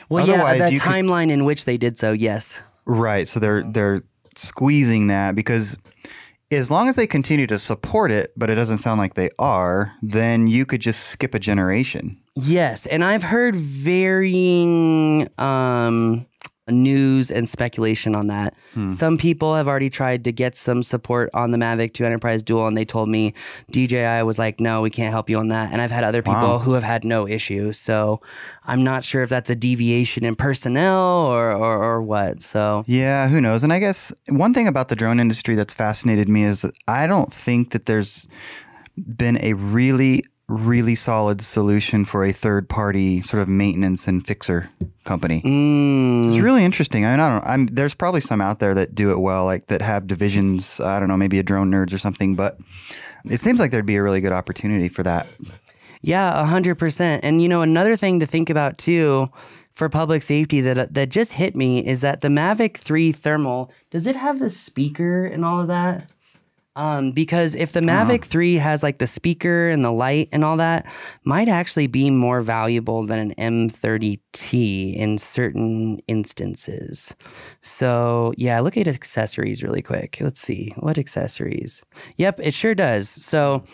Well, 0.08 0.22
Otherwise, 0.30 0.58
yeah, 0.60 0.66
the 0.66 0.72
you 0.74 0.80
could- 0.80 0.92
timeline 0.92 1.30
in 1.30 1.44
which 1.44 1.64
they 1.64 1.76
did 1.76 1.98
so, 1.98 2.12
yes. 2.12 2.60
Right. 2.84 3.26
So 3.26 3.40
they're 3.40 3.64
they're 3.64 4.02
squeezing 4.36 5.08
that 5.08 5.34
because 5.34 5.76
as 6.52 6.70
long 6.70 6.88
as 6.88 6.94
they 6.94 7.08
continue 7.08 7.48
to 7.48 7.58
support 7.58 8.12
it, 8.12 8.32
but 8.36 8.48
it 8.50 8.54
doesn't 8.54 8.78
sound 8.78 9.00
like 9.00 9.14
they 9.14 9.30
are, 9.40 9.92
then 10.02 10.46
you 10.46 10.64
could 10.64 10.80
just 10.80 11.06
skip 11.08 11.34
a 11.34 11.40
generation. 11.40 12.16
Yes, 12.36 12.86
and 12.86 13.02
I've 13.02 13.22
heard 13.22 13.56
varying 13.56 15.28
um, 15.38 16.26
news 16.68 17.30
and 17.30 17.48
speculation 17.48 18.14
on 18.14 18.26
that. 18.26 18.54
Hmm. 18.74 18.90
Some 18.90 19.16
people 19.16 19.54
have 19.54 19.66
already 19.68 19.88
tried 19.88 20.22
to 20.24 20.32
get 20.32 20.54
some 20.54 20.82
support 20.82 21.30
on 21.32 21.50
the 21.50 21.56
Mavic 21.56 21.94
2 21.94 22.04
Enterprise 22.04 22.42
Dual, 22.42 22.66
and 22.66 22.76
they 22.76 22.84
told 22.84 23.08
me 23.08 23.32
DJI 23.70 24.22
was 24.24 24.38
like, 24.38 24.60
"No, 24.60 24.82
we 24.82 24.90
can't 24.90 25.12
help 25.12 25.30
you 25.30 25.38
on 25.38 25.48
that." 25.48 25.72
And 25.72 25.80
I've 25.80 25.90
had 25.90 26.04
other 26.04 26.20
people 26.22 26.34
Wow. 26.40 26.58
who 26.58 26.72
have 26.74 26.82
had 26.82 27.04
no 27.04 27.26
issue. 27.26 27.72
So 27.72 28.20
I'm 28.64 28.84
not 28.84 29.02
sure 29.04 29.22
if 29.22 29.30
that's 29.30 29.48
a 29.48 29.56
deviation 29.56 30.24
in 30.24 30.36
personnel 30.36 31.24
or 31.26 31.52
or, 31.52 31.82
or 31.82 32.02
what. 32.02 32.42
So 32.42 32.84
Yeah, 32.86 33.28
who 33.28 33.40
knows? 33.40 33.62
And 33.62 33.72
I 33.72 33.78
guess 33.78 34.12
one 34.28 34.52
thing 34.52 34.68
about 34.68 34.88
the 34.88 34.96
drone 34.96 35.20
industry 35.20 35.54
that's 35.54 35.72
fascinated 35.72 36.28
me 36.28 36.44
is 36.44 36.66
I 36.86 37.06
don't 37.06 37.32
think 37.32 37.70
that 37.70 37.86
there's 37.86 38.28
been 39.16 39.38
a 39.42 39.52
really 39.54 40.24
really 40.48 40.94
solid 40.94 41.40
solution 41.40 42.04
for 42.04 42.24
a 42.24 42.32
third 42.32 42.68
party 42.68 43.20
sort 43.22 43.42
of 43.42 43.48
maintenance 43.48 44.06
and 44.06 44.24
fixer 44.26 44.70
company. 45.04 45.42
mm, 45.42 46.28
It's 46.34 46.42
really 46.42 46.64
interesting. 46.64 47.04
I, 47.04 47.10
mean, 47.12 47.20
I 47.20 47.28
don't 47.28 47.44
know. 47.44 47.50
I'm, 47.50 47.66
there's 47.66 47.94
probably 47.94 48.20
some 48.20 48.40
out 48.40 48.60
there 48.60 48.74
that 48.74 48.94
do 48.94 49.10
it 49.10 49.18
well, 49.18 49.44
like 49.44 49.66
that 49.66 49.82
have 49.82 50.06
divisions. 50.06 50.78
I 50.80 51.00
don't 51.00 51.08
know, 51.08 51.16
maybe 51.16 51.38
a 51.38 51.42
drone 51.42 51.70
nerds 51.70 51.92
or 51.92 51.98
something. 51.98 52.36
But 52.36 52.58
it 53.24 53.40
seems 53.40 53.58
like 53.58 53.70
there'd 53.72 53.86
be 53.86 53.96
a 53.96 54.02
really 54.02 54.20
good 54.20 54.32
opportunity 54.32 54.88
for 54.88 55.02
that. 55.02 55.26
Yeah, 56.02 56.40
a 56.40 56.44
hundred 56.44 56.76
percent. 56.76 57.24
And 57.24 57.42
you 57.42 57.48
know, 57.48 57.62
another 57.62 57.96
thing 57.96 58.20
to 58.20 58.26
think 58.26 58.48
about 58.48 58.78
too 58.78 59.28
for 59.72 59.88
public 59.88 60.22
safety 60.22 60.60
that 60.60 60.94
that 60.94 61.08
just 61.08 61.32
hit 61.32 61.56
me 61.56 61.84
is 61.84 62.00
that 62.00 62.20
the 62.20 62.28
Mavic 62.28 62.76
3 62.76 63.12
thermal 63.12 63.70
does 63.90 64.06
it 64.06 64.14
have 64.16 64.38
the 64.38 64.48
speaker 64.50 65.26
and 65.26 65.44
all 65.44 65.60
of 65.60 65.68
that? 65.68 66.10
Um, 66.76 67.10
because 67.10 67.54
if 67.54 67.72
the 67.72 67.80
Mavic 67.80 68.24
3 68.24 68.56
has 68.56 68.82
like 68.82 68.98
the 68.98 69.06
speaker 69.06 69.70
and 69.70 69.82
the 69.82 69.90
light 69.90 70.28
and 70.30 70.44
all 70.44 70.58
that, 70.58 70.86
might 71.24 71.48
actually 71.48 71.86
be 71.86 72.10
more 72.10 72.42
valuable 72.42 73.04
than 73.06 73.18
an 73.18 73.70
M30T 73.70 74.94
in 74.94 75.16
certain 75.16 75.98
instances. 76.06 77.16
So 77.62 78.34
yeah, 78.36 78.60
look 78.60 78.76
at 78.76 78.86
accessories 78.86 79.62
really 79.62 79.80
quick. 79.80 80.18
Let's 80.20 80.40
see 80.40 80.74
what 80.76 80.98
accessories. 80.98 81.82
Yep, 82.16 82.40
it 82.42 82.52
sure 82.52 82.74
does. 82.74 83.08
So 83.08 83.64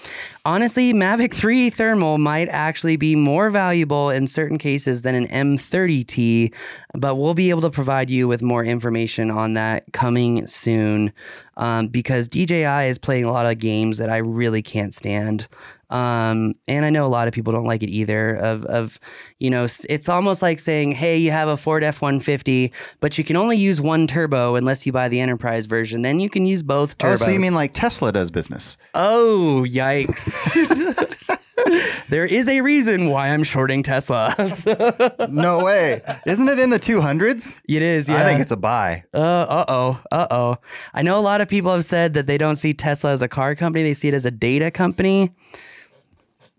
honestly, 0.45 0.93
Mavic 0.93 1.35
3 1.35 1.71
thermal 1.71 2.19
might 2.19 2.49
actually 2.51 2.97
be 2.97 3.17
more 3.17 3.51
valuable 3.51 4.11
in 4.11 4.29
certain 4.29 4.59
cases 4.59 5.03
than 5.03 5.17
an 5.17 5.27
M30T, 5.27 6.55
but 6.95 7.17
we'll 7.17 7.35
be 7.35 7.51
able 7.51 7.63
to 7.63 7.71
provide 7.71 8.11
you 8.11 8.29
with 8.29 8.43
more 8.43 8.65
information 8.65 9.31
on 9.31 9.55
that 9.55 9.85
coming 9.93 10.47
soon 10.47 11.13
um, 11.57 11.89
because 11.89 12.29
DJI 12.29 12.89
is 12.89 12.99
playing 12.99 13.25
a 13.25 13.33
lot 13.33 13.47
of 13.47 13.59
games 13.59 13.99
that 13.99 14.11
I 14.11 14.19
really 14.19 14.63
can't 14.63 14.95
stand. 14.95 15.49
Um, 15.93 16.55
and 16.67 16.87
I 16.87 16.91
know 16.91 17.05
a 17.05 17.09
lot 17.09 17.29
of 17.29 17.35
people 17.35 17.53
don't 17.53 17.67
like 17.67 17.83
it 17.83 17.91
either. 17.91 18.37
Of, 18.37 18.65
of, 18.65 18.99
you 19.41 19.51
know, 19.51 19.67
it's 19.91 20.09
almost 20.09 20.41
like 20.41 20.59
saying, 20.59 20.93
"Hey, 20.93 21.19
you 21.19 21.31
have 21.31 21.49
a 21.49 21.57
Ford 21.57 21.85
F 21.85 22.01
one 22.01 22.19
fifty, 22.19 22.73
but 23.01 23.19
you 23.19 23.25
can 23.25 23.37
only 23.37 23.59
use 23.59 23.79
one 23.79 24.07
turbo 24.07 24.55
unless 24.55 24.87
you 24.87 24.93
buy 24.93 25.11
the 25.11 25.21
Enterprise 25.21 25.67
version. 25.67 26.01
Then 26.01 26.19
you 26.19 26.31
can 26.31 26.47
use 26.47 26.63
both 26.63 26.97
turbos." 26.97 27.13
Oh, 27.21 27.27
so 27.27 27.31
you 27.31 27.41
mean 27.41 27.55
like 27.55 27.75
Tesla 27.75 28.11
does 28.11 28.31
business? 28.31 28.79
Oh, 28.95 29.67
yikes. 29.69 31.09
there 32.12 32.26
is 32.26 32.47
a 32.47 32.61
reason 32.61 33.09
why 33.09 33.28
I'm 33.28 33.42
shorting 33.42 33.83
Tesla. 33.83 34.35
no 35.31 35.64
way. 35.64 36.02
Isn't 36.26 36.47
it 36.47 36.59
in 36.59 36.69
the 36.69 36.78
200s? 36.78 37.59
it 37.66 37.83
is, 37.83 38.07
yeah. 38.07 38.21
I 38.21 38.25
think 38.25 38.40
it's 38.40 38.50
a 38.50 38.57
buy. 38.57 39.04
Uh 39.14 39.64
oh, 39.66 39.99
uh 40.12 40.26
oh. 40.31 40.57
I 40.92 41.00
know 41.00 41.19
a 41.19 41.25
lot 41.25 41.40
of 41.40 41.49
people 41.49 41.73
have 41.73 41.87
said 41.87 42.12
that 42.12 42.26
they 42.26 42.37
don't 42.37 42.57
see 42.57 42.75
Tesla 42.75 43.12
as 43.12 43.23
a 43.23 43.28
car 43.28 43.54
company, 43.54 43.83
they 43.83 43.95
see 43.95 44.09
it 44.09 44.14
as 44.14 44.26
a 44.26 44.31
data 44.31 44.71
company. 44.71 45.31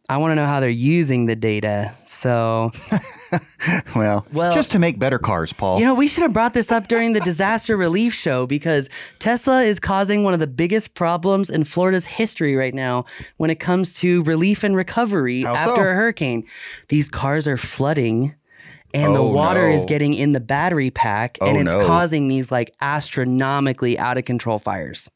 I 0.10 0.18
want 0.18 0.32
to 0.32 0.36
know 0.36 0.46
how 0.46 0.60
they're 0.60 0.70
using 0.70 1.28
the 1.28 1.36
data. 1.36 1.94
So, 2.04 2.72
Well, 3.96 4.28
Well- 4.34 4.54
just 4.54 4.70
to 4.72 4.80
make 4.80 5.00
better 5.00 5.18
cars, 5.18 5.54
Paul. 5.54 5.80
you 5.80 5.86
know, 5.86 5.94
we 5.94 6.08
should 6.08 6.24
have 6.24 6.34
brought 6.34 6.54
this 6.54 6.72
up 6.72 6.88
during 6.88 7.14
the 7.14 7.20
disaster 7.32 7.78
relief 7.78 8.14
show 8.14 8.46
because 8.46 8.90
Tesla 9.20 9.64
is 9.64 9.80
causing 9.80 10.24
one 10.24 10.34
of 10.34 10.40
the 10.40 10.48
biggest 10.48 10.94
problems 10.94 11.50
in 11.50 11.64
Florida's 11.64 12.06
history 12.06 12.56
right 12.56 12.74
now 12.74 13.06
when 13.38 13.50
it 13.50 13.60
comes 13.60 13.94
to 13.96 14.24
relief 14.24 14.64
and 14.64 14.76
recovery 14.76 15.44
How 15.44 15.56
after 15.56 15.76
so? 15.84 15.90
a 15.90 15.94
hurricane. 15.94 16.46
These 16.90 17.10
cars 17.10 17.48
are 17.48 17.58
flooding. 17.58 18.36
And 18.96 19.16
the 19.16 19.24
Oh, 19.24 19.32
water 19.32 19.68
is 19.68 19.86
getting 19.86 20.14
in 20.14 20.34
the 20.34 20.40
battery 20.40 20.92
pack, 20.92 21.40
and 21.42 21.58
Oh, 21.58 21.62
it's 21.62 21.74
no. 21.74 21.88
causing 21.88 22.28
these 22.28 22.52
like 22.52 22.76
astronomically 22.80 23.98
out 23.98 24.20
of 24.20 24.26
control 24.26 24.60
fires. 24.60 25.10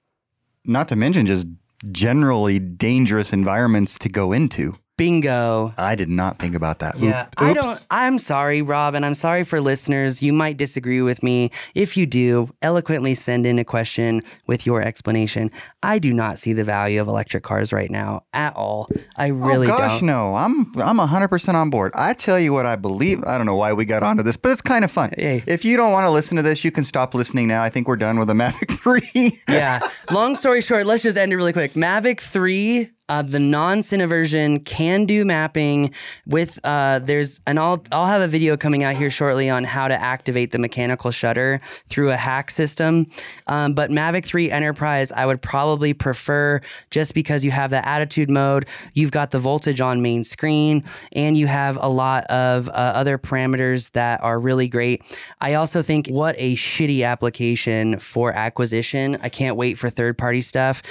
Not 0.65 0.88
to 0.88 0.96
mention 0.96 1.27
just 1.27 1.46
generally 1.92 2.60
dangerous 2.60 3.34
environments 3.34 4.00
to 4.00 4.10
go 4.10 4.32
into. 4.32 4.74
Bingo. 4.98 5.74
I 5.77 5.96
did 5.96 6.10
not 6.10 6.39
think 6.39 6.56
about 6.56 6.80
that. 6.80 6.98
Yeah, 7.00 7.27
Oop- 7.27 7.34
I 7.38 7.54
don't. 7.54 7.86
I'm 7.92 8.20
sorry, 8.20 8.62
Rob, 8.62 8.96
and 8.96 9.06
I'm 9.06 9.16
sorry 9.16 9.44
for 9.44 9.62
listeners. 9.62 10.22
You 10.22 10.34
might 10.34 10.58
disagree 10.58 11.01
with 11.01 11.24
me. 11.24 11.51
If 11.75 11.96
you 11.96 12.06
do, 12.06 12.50
eloquently 12.62 13.13
send 13.13 13.46
in 13.46 13.60
a 13.60 13.63
question 13.63 14.22
with 14.48 14.66
your 14.66 14.82
explanation. 14.82 15.51
I 15.84 16.00
do 16.00 16.12
not 16.12 16.39
see 16.39 16.54
the 16.54 16.63
value 16.63 17.00
of 17.00 17.08
electric 17.08 17.44
cars 17.44 17.72
right 17.72 17.92
now 17.92 18.24
at 18.34 18.56
all. 18.56 18.89
I 19.16 19.30
oh, 19.30 19.34
really 19.34 19.68
oh 19.68 19.72
gosh, 19.72 19.80
don't. 19.80 19.88
Gosh, 19.89 20.01
no! 20.01 20.36
I'm 20.36 20.74
I'm 20.77 20.98
hundred 20.98 21.30
percent 21.30 21.56
on 21.56 21.70
board. 21.70 21.92
I 21.96 22.13
tell 22.13 22.39
you 22.39 22.51
what, 22.51 22.66
I 22.66 22.75
believe. 22.75 23.24
I 23.25 23.38
don't 23.38 23.46
know 23.46 23.56
why 23.56 23.74
we 23.74 23.86
got 23.86 24.04
onto 24.04 24.24
this, 24.24 24.36
but 24.36 24.51
it's 24.51 24.62
kind 24.62 24.84
of 24.84 24.92
fun. 24.92 25.13
Hey. 25.18 25.44
If 25.46 25.63
you 25.63 25.77
don't 25.77 25.92
want 25.92 26.06
to 26.06 26.10
listen 26.12 26.38
to 26.38 26.44
this, 26.44 26.63
you 26.63 26.72
can 26.72 26.84
stop 26.84 27.13
listening 27.13 27.48
now. 27.48 27.63
I 27.63 27.70
think 27.70 27.88
we're 27.88 27.96
done 27.98 28.18
with 28.20 28.27
the 28.27 28.34
Mavic 28.34 28.80
Three. 28.82 29.39
yeah. 29.48 29.80
Long 30.12 30.36
story 30.36 30.62
short, 30.62 30.86
let's 30.86 31.04
just 31.04 31.18
end 31.18 31.32
it 31.32 31.36
really 31.36 31.54
quick. 31.54 31.74
Mavic 31.74 32.20
3, 32.20 32.89
uh, 33.10 33.22
the 33.22 33.40
non-Cine 33.40 34.08
version, 34.08 34.60
can 34.62 35.06
do 35.06 35.24
mapping 35.24 35.92
with 36.26 36.60
uh, 36.64 37.00
there's 37.00 37.40
and 37.48 37.60
I'll 37.60 37.84
I'll 37.92 38.06
have 38.06 38.22
a 38.22 38.28
video 38.28 38.58
coming 38.58 38.84
out 38.84 38.96
here 38.96 39.10
shortly 39.10 39.50
on 39.50 39.64
how 39.64 39.88
to 39.88 39.96
activate 39.96 40.52
the 40.52 40.60
mechanical 40.60 41.12
shutter 41.12 41.62
through 41.88 42.12
a 42.12 42.18
hack 42.18 42.52
system. 42.52 43.08
Um, 43.48 43.74
but 43.74 43.90
Mavic 43.90 44.26
3 44.26 44.52
Enterprise, 44.52 45.12
I 45.12 45.26
would 45.26 45.42
probably 45.42 45.94
prefer 45.94 46.62
just 46.90 47.14
because 47.14 47.44
you 47.44 47.52
have 47.52 47.70
the 47.70 47.88
attitude 47.88 48.30
mode, 48.30 48.66
you've 48.94 49.12
got 49.12 49.32
the 49.32 49.40
voltage 49.40 49.80
on 49.80 50.02
main 50.02 50.24
screen, 50.24 50.84
and 51.14 51.38
you 51.38 51.48
have 51.48 51.78
a 51.82 51.90
lot 51.90 52.26
of 52.26 52.68
uh, 52.70 52.72
other 52.72 53.18
parameters 53.18 53.92
that 53.92 54.22
are 54.22 54.40
really 54.40 54.68
great. 54.68 55.04
I 55.40 55.54
also 55.54 55.82
think 55.82 56.08
what 56.08 56.36
a 56.38 56.56
shitty 56.56 57.06
application 57.06 58.00
for 58.00 58.34
acquisition. 58.34 59.18
I 59.22 59.30
can't 59.30 59.56
wait 59.56 59.78
for 59.78 59.90
third 59.90 60.18
party 60.18 60.42
stuff. 60.42 60.84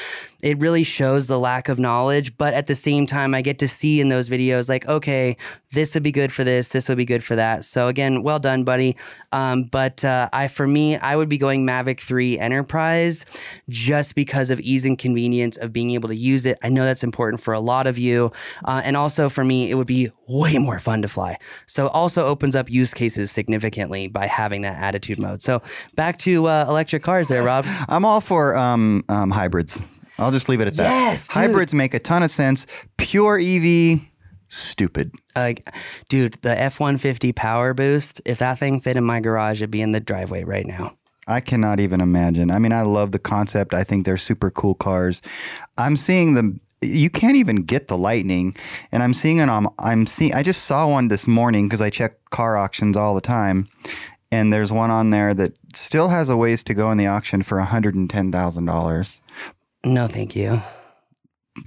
It 0.43 0.59
really 0.59 0.83
shows 0.83 1.27
the 1.27 1.39
lack 1.39 1.69
of 1.69 1.79
knowledge, 1.79 2.37
but 2.37 2.55
at 2.55 2.67
the 2.67 2.75
same 2.75 3.07
time, 3.07 3.35
I 3.35 3.43
get 3.43 3.59
to 3.61 3.69
see 3.69 4.01
in 4.01 4.09
those 4.09 4.29
videos, 4.29 4.69
like, 4.69 4.87
okay, 4.87 5.37
this 5.73 5.95
would 5.95 6.03
be 6.03 6.13
good 6.13 6.33
for 6.33 6.45
this, 6.45 6.71
this 6.71 6.89
would 6.89 6.99
be 6.99 7.05
good 7.05 7.23
for 7.23 7.37
that. 7.37 7.65
So 7.65 7.89
again, 7.89 8.23
well 8.23 8.39
done, 8.39 8.65
buddy. 8.65 8.97
Um, 9.33 9.65
but 9.65 10.05
uh, 10.05 10.29
I, 10.33 10.49
for 10.49 10.67
me, 10.67 10.97
I 10.97 11.17
would 11.17 11.29
be 11.29 11.39
going 11.39 11.67
Mavic 11.67 12.01
3 12.01 12.39
Enterprise 12.39 13.25
just 13.69 14.15
because 14.15 14.51
of 14.51 14.61
ease 14.61 14.85
and 14.85 14.99
convenience 14.99 15.57
of 15.57 15.73
being 15.73 15.91
able 15.93 16.09
to 16.09 16.17
use 16.17 16.47
it. 16.47 16.59
I 16.63 16.69
know 16.69 16.85
that's 16.85 17.05
important 17.05 17.43
for 17.43 17.53
a 17.55 17.61
lot 17.61 17.87
of 17.87 17.99
you, 17.99 18.33
uh, 18.65 18.83
and 18.85 18.97
also 18.97 19.29
for 19.29 19.45
me, 19.45 19.71
it 19.71 19.75
would 19.75 19.87
be 19.87 20.11
way 20.29 20.59
more 20.59 20.79
fun 20.79 21.03
to 21.03 21.09
fly. 21.09 21.39
So 21.67 21.89
also 21.89 22.27
opens 22.27 22.57
up 22.57 22.71
use 22.71 22.95
cases 22.95 23.31
significantly 23.31 24.09
by 24.09 24.27
having 24.27 24.63
that 24.63 24.77
attitude 24.83 25.19
mode. 25.19 25.43
So 25.43 25.63
back 25.95 26.19
to 26.19 26.47
uh, 26.47 26.67
electric 26.69 27.03
cars, 27.03 27.29
there, 27.29 27.43
Rob. 27.43 27.67
I'm 27.89 28.05
all 28.05 28.21
for 28.21 28.57
um, 28.57 29.05
um, 29.09 29.31
hybrids. 29.31 29.81
I'll 30.19 30.33
just 30.33 30.49
leave 30.49 30.61
it 30.61 30.69
at 30.69 30.75
that. 30.77 30.89
Yes, 30.89 31.29
dude. 31.29 31.35
hybrids 31.35 31.75
make 31.75 31.95
a 31.95 31.99
ton 31.99 32.23
of 32.23 32.31
sense. 32.31 32.67
Pure 32.97 33.39
EV, 33.41 34.01
stupid. 34.49 35.13
Uh, 35.35 35.55
dude, 36.09 36.35
the 36.43 36.59
F 36.59 36.81
150 36.81 37.33
power 37.33 37.75
boost, 37.75 38.23
if 38.25 38.39
that 38.39 38.59
thing 38.59 38.81
fit 38.81 38.97
in 38.97 39.05
my 39.05 39.21
garage, 39.21 39.59
it'd 39.59 39.71
be 39.71 39.83
in 39.83 39.93
the 39.93 40.01
driveway 40.01 40.45
right 40.45 40.67
now. 40.67 40.97
I 41.29 41.41
cannot 41.41 41.81
even 41.81 42.01
imagine. 42.01 42.51
I 42.51 42.59
mean, 42.59 42.73
I 42.73 42.83
love 42.83 43.11
the 43.13 43.19
concept. 43.19 43.75
I 43.75 43.83
think 43.83 44.07
they're 44.07 44.17
super 44.17 44.51
cool 44.51 44.75
cars. 44.75 45.23
I'm 45.77 45.97
seeing 45.97 46.35
them. 46.35 46.61
You 46.83 47.11
can't 47.11 47.37
even 47.37 47.65
get 47.65 47.89
the 47.89 47.99
Lightning, 47.99 48.55
and 48.93 49.03
I'm 49.03 49.13
seeing 49.15 49.39
it 49.39 49.49
on. 49.49 49.67
I'm 49.79 50.07
seeing. 50.07 50.35
I 50.35 50.43
just 50.43 50.65
saw 50.67 50.89
one 50.89 51.09
this 51.09 51.27
morning 51.27 51.67
because 51.67 51.81
I 51.81 51.91
check 51.91 52.13
car 52.31 52.57
auctions 52.57 52.97
all 52.97 53.15
the 53.15 53.21
time, 53.21 53.69
and 54.31 54.53
there's 54.53 54.71
one 54.71 54.91
on 54.91 55.11
there 55.11 55.35
that 55.35 55.55
still 55.75 56.09
has 56.09 56.29
a 56.29 56.37
ways 56.37 56.63
to 56.65 56.75
go 56.75 56.93
in 56.93 56.99
the 56.99 57.07
auction 57.09 57.43
for 57.43 57.59
110 57.59 58.31
thousand 58.31 58.65
dollars. 58.67 59.21
No, 59.87 60.09
thank 60.09 60.35
you. 60.35 60.61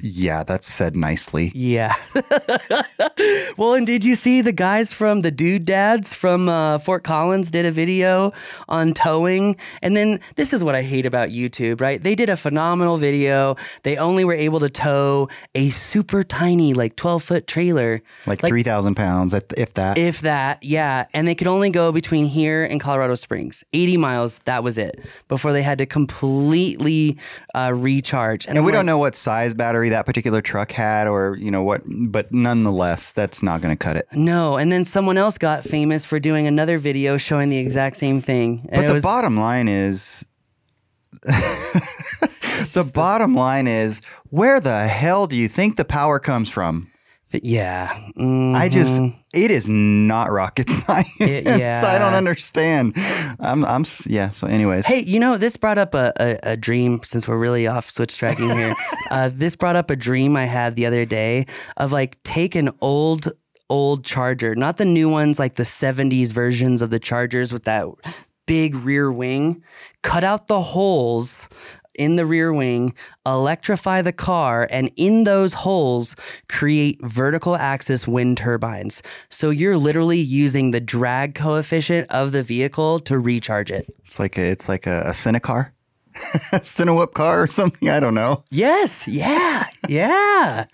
Yeah, 0.02 0.44
that's 0.44 0.72
said 0.72 0.96
nicely. 0.96 1.52
Yeah. 1.56 1.96
well, 3.58 3.74
and 3.74 3.86
did 3.86 4.04
you 4.04 4.16
see 4.16 4.42
the 4.42 4.52
guys 4.52 4.94
from 4.94 5.22
the 5.22 5.32
Dude 5.32 5.66
Dads 5.66 6.14
from 6.14 6.50
uh, 6.50 6.80
Fort 6.80 7.04
Collins 7.04 7.52
did 7.52 7.66
a 7.66 7.72
video 7.72 8.32
on 8.68 8.94
towing? 8.94 9.56
And 9.82 9.96
then 9.98 10.20
this 10.36 10.54
is 10.54 10.64
what 10.64 10.76
I 10.76 10.82
hate 10.82 11.06
about 11.06 11.30
YouTube, 11.30 11.82
right? 11.82 12.02
They 12.02 12.16
did 12.16 12.30
a 12.30 12.38
phenomenal 12.38 12.98
video. 12.98 13.56
They 13.84 13.98
only 13.98 14.26
were 14.26 14.34
able 14.34 14.60
to 14.60 14.70
tow 14.70 15.30
a 15.56 15.70
super 15.70 16.24
tiny, 16.24 16.74
like 16.74 16.96
12 16.96 17.24
foot 17.24 17.48
trailer. 17.48 18.02
Like, 18.26 18.42
3,000 18.42 18.96
pounds, 18.96 19.34
if 19.34 19.74
that. 19.74 19.98
If 19.98 20.22
that, 20.22 20.64
yeah. 20.64 21.06
And 21.14 21.28
they 21.28 21.36
could 21.36 21.48
only 21.48 21.70
go 21.70 21.92
between 21.92 22.26
here 22.26 22.64
and 22.64 22.80
Colorado 22.80 23.16
Springs, 23.16 23.64
80 23.74 23.98
miles. 23.98 24.40
That 24.46 24.64
was 24.64 24.78
it 24.78 25.04
before 25.28 25.54
they 25.54 25.62
had 25.62 25.78
to 25.80 25.86
completely 25.86 27.18
uh, 27.56 27.74
recharge. 27.76 28.46
and 28.46 28.58
I'm 28.58 28.64
we 28.64 28.72
don't 28.72 28.86
know 28.86 28.98
what 28.98 29.16
size 29.16 29.54
battery 29.54 29.79
that 29.88 30.06
particular 30.06 30.42
truck 30.42 30.74
had 30.74 31.08
or, 31.08 31.38
you 31.38 31.50
know, 31.50 31.64
what, 31.64 31.82
but 31.88 32.30
nonetheless, 32.34 33.14
that's 33.14 33.42
not 33.42 33.62
going 33.62 33.72
to 33.74 33.82
cut 33.82 33.96
it. 33.96 34.06
No, 34.12 34.58
and 34.58 34.70
then 34.70 34.84
someone 34.84 35.18
else 35.18 35.38
got 35.38 35.64
famous 35.64 36.04
for 36.04 36.20
doing 36.20 36.46
another 36.46 36.78
video 36.78 37.16
showing 37.18 37.48
the 37.48 37.58
exact 37.58 37.96
same 37.96 38.20
thing. 38.20 38.68
But 38.74 38.88
the 38.88 38.94
was, 38.96 39.04
bottom 39.04 39.38
line 39.38 39.70
is 39.70 40.26
the 41.24 42.92
bottom 42.94 43.34
line 43.34 43.68
is 43.68 44.02
where 44.30 44.60
the 44.60 44.88
hell 44.88 45.28
do 45.28 45.38
you 45.38 45.48
think 45.48 45.78
the 45.78 45.86
power 45.86 46.20
comes 46.20 46.50
from? 46.50 46.92
yeah. 47.32 47.94
Mm-hmm. 48.18 48.56
I 48.56 48.68
just. 48.68 49.00
It 49.34 49.52
is 49.52 49.70
not 49.70 50.32
rocket 50.32 50.70
science. 50.86 51.10
Yeah, 51.20 51.84
I 51.86 51.98
don't 51.98 52.14
understand. 52.14 52.94
I'm 53.40 53.64
I'm 53.66 53.86
yeah, 54.06 54.32
so 54.32 54.48
anyways. 54.48 54.86
Hey, 54.86 55.04
you 55.04 55.20
know, 55.20 55.38
this 55.38 55.56
brought 55.56 55.78
up 55.78 55.94
a, 55.94 56.14
a, 56.20 56.52
a 56.52 56.58
dream 56.58 57.02
since 57.04 57.28
we're 57.28 57.38
really 57.38 57.68
off 57.68 57.90
switch 57.92 58.18
tracking 58.18 58.50
here. 58.50 58.76
uh, 59.12 59.30
this 59.34 59.56
brought 59.56 59.76
up 59.76 59.90
a 59.90 59.96
dream 59.96 60.36
I 60.36 60.46
had 60.46 60.76
the 60.76 60.86
other 60.86 61.06
day 61.06 61.46
of 61.78 61.92
like 61.92 62.22
take 62.24 62.56
an 62.56 62.70
old, 62.82 63.32
old 63.70 64.04
charger, 64.04 64.56
not 64.56 64.78
the 64.78 64.86
new 64.86 65.10
ones 65.10 65.38
like 65.38 65.56
the 65.56 65.64
70s 65.64 66.32
versions 66.32 66.82
of 66.82 66.90
the 66.90 67.00
chargers 67.00 67.54
with 67.54 67.66
that 67.66 67.88
big 68.48 68.76
rear 68.78 69.12
wing, 69.12 69.64
cut 70.02 70.24
out 70.24 70.48
the 70.48 70.62
holes 70.62 71.48
in 72.00 72.16
the 72.16 72.26
rear 72.26 72.54
wing, 72.54 72.94
electrify 73.26 74.02
the 74.02 74.14
car, 74.14 74.68
and 74.72 74.90
in 74.96 75.26
those 75.26 75.54
holes, 75.54 76.16
create 76.48 77.00
vertical 77.04 77.56
axis 77.56 78.08
wind 78.08 78.38
turbines. 78.38 79.04
So 79.30 79.50
you're 79.50 79.78
literally 79.78 80.18
using 80.18 80.72
the 80.72 80.80
drag 80.80 81.36
coefficient 81.36 82.10
of 82.10 82.32
the 82.32 82.42
vehicle 82.42 83.00
to 83.02 83.20
recharge 83.20 83.70
it. 83.70 83.94
It's 84.06 84.18
like 84.18 84.38
a 84.38 84.50
it's 84.50 84.70
like 84.70 84.88
a, 84.88 85.02
a 85.02 85.12
Cinecar. 85.12 85.72
Cinewhoop 86.52 87.14
car 87.14 87.44
or 87.44 87.48
something. 87.48 87.90
I 87.90 88.00
don't 88.00 88.16
know. 88.16 88.44
Yes, 88.50 89.08
yeah, 89.08 89.68
yeah. 89.94 90.66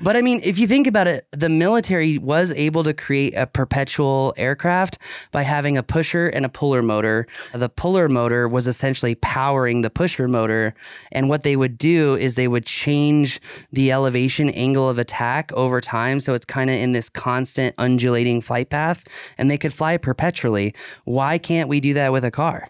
But 0.00 0.16
I 0.16 0.22
mean, 0.22 0.40
if 0.42 0.58
you 0.58 0.66
think 0.66 0.86
about 0.86 1.06
it, 1.06 1.26
the 1.32 1.48
military 1.48 2.16
was 2.18 2.52
able 2.52 2.84
to 2.84 2.94
create 2.94 3.34
a 3.34 3.46
perpetual 3.46 4.32
aircraft 4.36 4.98
by 5.30 5.42
having 5.42 5.76
a 5.76 5.82
pusher 5.82 6.28
and 6.28 6.44
a 6.44 6.48
puller 6.48 6.82
motor. 6.82 7.26
The 7.54 7.68
puller 7.68 8.08
motor 8.08 8.48
was 8.48 8.66
essentially 8.66 9.14
powering 9.16 9.82
the 9.82 9.90
pusher 9.90 10.26
motor. 10.26 10.74
And 11.12 11.28
what 11.28 11.42
they 11.42 11.56
would 11.56 11.76
do 11.76 12.14
is 12.16 12.34
they 12.34 12.48
would 12.48 12.64
change 12.64 13.40
the 13.72 13.92
elevation 13.92 14.50
angle 14.50 14.88
of 14.88 14.98
attack 14.98 15.52
over 15.52 15.80
time. 15.80 16.20
So 16.20 16.34
it's 16.34 16.46
kind 16.46 16.70
of 16.70 16.76
in 16.76 16.92
this 16.92 17.08
constant 17.10 17.74
undulating 17.78 18.40
flight 18.40 18.70
path, 18.70 19.04
and 19.36 19.50
they 19.50 19.58
could 19.58 19.72
fly 19.72 19.98
perpetually. 19.98 20.74
Why 21.04 21.38
can't 21.38 21.68
we 21.68 21.80
do 21.80 21.92
that 21.94 22.10
with 22.12 22.24
a 22.24 22.30
car? 22.30 22.68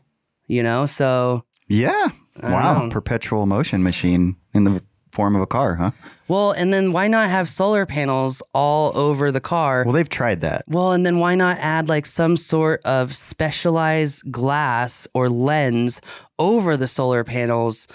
You 0.49 0.63
know, 0.63 0.87
so 0.87 1.45
Yeah. 1.69 2.09
Wow. 2.43 2.89
Perpetual 2.91 3.47
motion 3.47 3.83
machine 3.83 4.37
in 4.55 4.65
the 4.65 4.83
form 5.17 5.35
of 5.35 5.43
a 5.43 5.47
car, 5.47 5.75
huh? 5.75 5.91
Well, 6.29 6.53
and 6.53 6.73
then 6.73 6.93
why 6.93 7.09
not 7.09 7.31
have 7.31 7.49
solar 7.49 7.87
panels 7.87 8.43
all 8.53 8.97
over 8.97 9.33
the 9.33 9.41
car? 9.41 9.83
Well, 9.85 9.95
they've 9.95 10.09
tried 10.09 10.43
that. 10.43 10.65
Well, 10.69 10.93
and 10.93 11.07
then 11.07 11.19
why 11.19 11.35
not 11.35 11.57
add 11.59 11.89
like 11.89 12.05
some 12.05 12.37
sort 12.37 12.83
of 12.85 13.17
specialized 13.17 14.31
glass 14.31 15.09
or 15.15 15.29
lens 15.29 16.01
over 16.39 16.77
the 16.77 16.87
solar 16.87 17.25
panels 17.25 17.89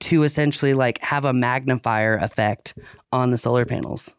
to 0.00 0.22
essentially 0.22 0.74
like 0.74 0.98
have 1.02 1.24
a 1.24 1.32
magnifier 1.32 2.16
effect 2.16 2.78
on 3.12 3.30
the 3.30 3.38
solar 3.38 3.66
panels? 3.66 4.14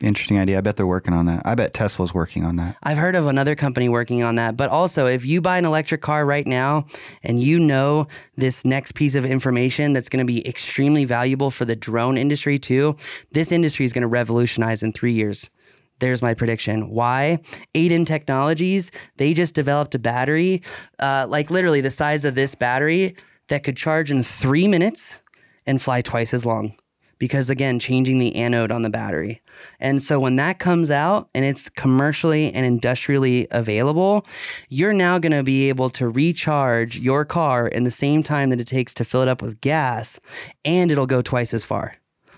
Interesting 0.00 0.38
idea. 0.38 0.58
I 0.58 0.60
bet 0.60 0.76
they're 0.76 0.86
working 0.86 1.12
on 1.12 1.26
that. 1.26 1.42
I 1.44 1.56
bet 1.56 1.74
Tesla's 1.74 2.14
working 2.14 2.44
on 2.44 2.54
that. 2.56 2.76
I've 2.84 2.98
heard 2.98 3.16
of 3.16 3.26
another 3.26 3.56
company 3.56 3.88
working 3.88 4.22
on 4.22 4.36
that. 4.36 4.56
But 4.56 4.70
also, 4.70 5.06
if 5.06 5.24
you 5.24 5.40
buy 5.40 5.58
an 5.58 5.64
electric 5.64 6.02
car 6.02 6.24
right 6.24 6.46
now 6.46 6.86
and 7.24 7.42
you 7.42 7.58
know 7.58 8.06
this 8.36 8.64
next 8.64 8.94
piece 8.94 9.16
of 9.16 9.26
information 9.26 9.92
that's 9.92 10.08
going 10.08 10.24
to 10.24 10.32
be 10.32 10.46
extremely 10.46 11.04
valuable 11.04 11.50
for 11.50 11.64
the 11.64 11.74
drone 11.74 12.16
industry 12.16 12.60
too, 12.60 12.94
this 13.32 13.50
industry 13.50 13.84
is 13.84 13.92
going 13.92 14.02
to 14.02 14.08
revolutionize 14.08 14.84
in 14.84 14.92
three 14.92 15.14
years. 15.14 15.50
There's 15.98 16.22
my 16.22 16.32
prediction. 16.32 16.90
Why? 16.90 17.40
Aiden 17.74 18.06
Technologies, 18.06 18.92
they 19.16 19.34
just 19.34 19.54
developed 19.54 19.96
a 19.96 19.98
battery, 19.98 20.62
uh, 21.00 21.26
like 21.28 21.50
literally 21.50 21.80
the 21.80 21.90
size 21.90 22.24
of 22.24 22.36
this 22.36 22.54
battery, 22.54 23.16
that 23.48 23.64
could 23.64 23.76
charge 23.76 24.12
in 24.12 24.22
three 24.22 24.68
minutes 24.68 25.20
and 25.66 25.82
fly 25.82 26.02
twice 26.02 26.32
as 26.32 26.46
long. 26.46 26.76
Because 27.18 27.50
again, 27.50 27.78
changing 27.78 28.18
the 28.18 28.34
anode 28.36 28.70
on 28.70 28.82
the 28.82 28.90
battery. 28.90 29.42
And 29.80 30.02
so 30.02 30.20
when 30.20 30.36
that 30.36 30.58
comes 30.58 30.90
out 30.90 31.28
and 31.34 31.44
it's 31.44 31.68
commercially 31.70 32.52
and 32.52 32.64
industrially 32.64 33.48
available, 33.50 34.26
you're 34.68 34.92
now 34.92 35.18
going 35.18 35.32
to 35.32 35.42
be 35.42 35.68
able 35.68 35.90
to 35.90 36.08
recharge 36.08 36.98
your 36.98 37.24
car 37.24 37.66
in 37.66 37.84
the 37.84 37.90
same 37.90 38.22
time 38.22 38.50
that 38.50 38.60
it 38.60 38.66
takes 38.66 38.94
to 38.94 39.04
fill 39.04 39.22
it 39.22 39.28
up 39.28 39.42
with 39.42 39.60
gas, 39.60 40.20
and 40.64 40.90
it'll 40.90 41.06
go 41.06 41.22
twice 41.22 41.52
as 41.52 41.64
far. 41.64 41.96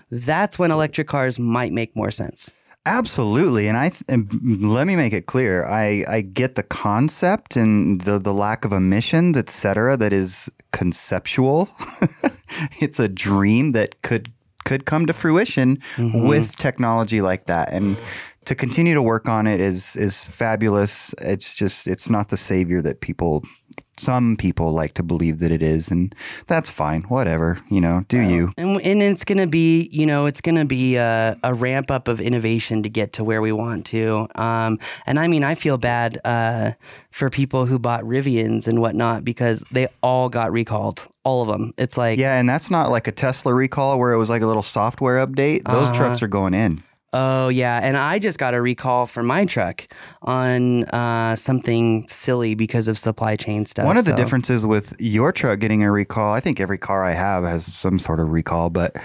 That's 0.09 0.59
when 0.59 0.71
electric 0.71 1.07
cars 1.07 1.39
might 1.39 1.71
make 1.71 1.95
more 1.95 2.11
sense. 2.11 2.51
Absolutely, 2.87 3.67
and 3.67 3.77
I 3.77 3.89
th- 3.89 4.03
and 4.09 4.63
let 4.63 4.87
me 4.87 4.95
make 4.95 5.13
it 5.13 5.27
clear. 5.27 5.65
I 5.65 6.03
I 6.07 6.21
get 6.21 6.55
the 6.55 6.63
concept 6.63 7.55
and 7.55 8.01
the 8.01 8.17
the 8.17 8.33
lack 8.33 8.65
of 8.65 8.73
emissions, 8.73 9.37
et 9.37 9.51
cetera, 9.51 9.95
that 9.97 10.11
is 10.11 10.49
conceptual. 10.73 11.69
it's 12.81 12.99
a 12.99 13.07
dream 13.07 13.71
that 13.71 14.01
could 14.01 14.33
could 14.65 14.85
come 14.85 15.05
to 15.07 15.13
fruition 15.13 15.77
mm-hmm. 15.95 16.27
with 16.27 16.55
technology 16.55 17.21
like 17.21 17.45
that, 17.47 17.71
and 17.71 17.97
to 18.45 18.55
continue 18.55 18.93
to 18.93 19.01
work 19.01 19.27
on 19.27 19.47
it 19.47 19.59
is 19.59 19.95
is 19.95 20.23
fabulous. 20.23 21.13
It's 21.19 21.53
just 21.53 21.87
it's 21.87 22.09
not 22.09 22.29
the 22.29 22.37
savior 22.37 22.81
that 22.81 23.01
people. 23.01 23.43
Some 23.97 24.35
people 24.37 24.71
like 24.71 24.93
to 24.95 25.03
believe 25.03 25.39
that 25.39 25.51
it 25.51 25.61
is, 25.61 25.89
and 25.89 26.15
that's 26.47 26.69
fine. 26.69 27.03
Whatever, 27.03 27.59
you 27.69 27.79
know, 27.81 28.03
do 28.07 28.19
you? 28.21 28.51
And, 28.57 28.81
and 28.81 29.01
it's 29.03 29.23
going 29.23 29.37
to 29.37 29.47
be, 29.47 29.89
you 29.91 30.05
know, 30.05 30.25
it's 30.25 30.41
going 30.41 30.55
to 30.55 30.65
be 30.65 30.95
a, 30.95 31.37
a 31.43 31.53
ramp 31.53 31.91
up 31.91 32.07
of 32.07 32.19
innovation 32.19 32.81
to 32.83 32.89
get 32.89 33.13
to 33.13 33.23
where 33.23 33.41
we 33.41 33.51
want 33.51 33.85
to. 33.87 34.27
Um, 34.35 34.79
and 35.05 35.19
I 35.19 35.27
mean, 35.27 35.43
I 35.43 35.53
feel 35.55 35.77
bad 35.77 36.19
uh, 36.25 36.71
for 37.11 37.29
people 37.29 37.65
who 37.67 37.77
bought 37.77 38.03
Rivians 38.03 38.67
and 38.67 38.81
whatnot 38.81 39.23
because 39.23 39.63
they 39.71 39.87
all 40.01 40.29
got 40.29 40.51
recalled. 40.51 41.07
All 41.23 41.43
of 41.43 41.49
them. 41.49 41.71
It's 41.77 41.97
like, 41.97 42.17
Yeah, 42.17 42.39
and 42.39 42.49
that's 42.49 42.71
not 42.71 42.89
like 42.89 43.07
a 43.07 43.11
Tesla 43.11 43.53
recall 43.53 43.99
where 43.99 44.11
it 44.11 44.17
was 44.17 44.27
like 44.31 44.41
a 44.41 44.47
little 44.47 44.63
software 44.63 45.23
update. 45.23 45.63
Those 45.67 45.89
Uh-huh. 45.89 45.97
trucks 45.97 46.23
are 46.23 46.27
going 46.27 46.55
in. 46.55 46.81
Oh, 47.13 47.49
yeah. 47.49 47.79
And 47.83 47.97
I 47.97 48.19
just 48.19 48.37
got 48.37 48.53
a 48.53 48.61
recall 48.61 49.05
for 49.05 49.23
my 49.23 49.45
truck 49.45 49.87
on 50.23 50.85
uh, 50.85 51.35
something 51.35 52.07
silly 52.07 52.55
because 52.55 52.87
of 52.87 52.97
supply 52.97 53.35
chain 53.35 53.65
stuff. 53.65 53.85
One 53.85 53.97
of 53.97 54.05
the 54.05 54.13
differences 54.13 54.65
with 54.65 54.93
your 54.99 55.31
truck 55.31 55.59
getting 55.59 55.83
a 55.83 55.91
recall, 55.91 56.33
I 56.33 56.39
think 56.39 56.59
every 56.59 56.77
car 56.77 57.03
I 57.03 57.11
have 57.11 57.43
has 57.43 57.65
some 57.65 57.99
sort 57.99 58.19
of 58.19 58.29
recall, 58.29 58.69
but 58.69 58.95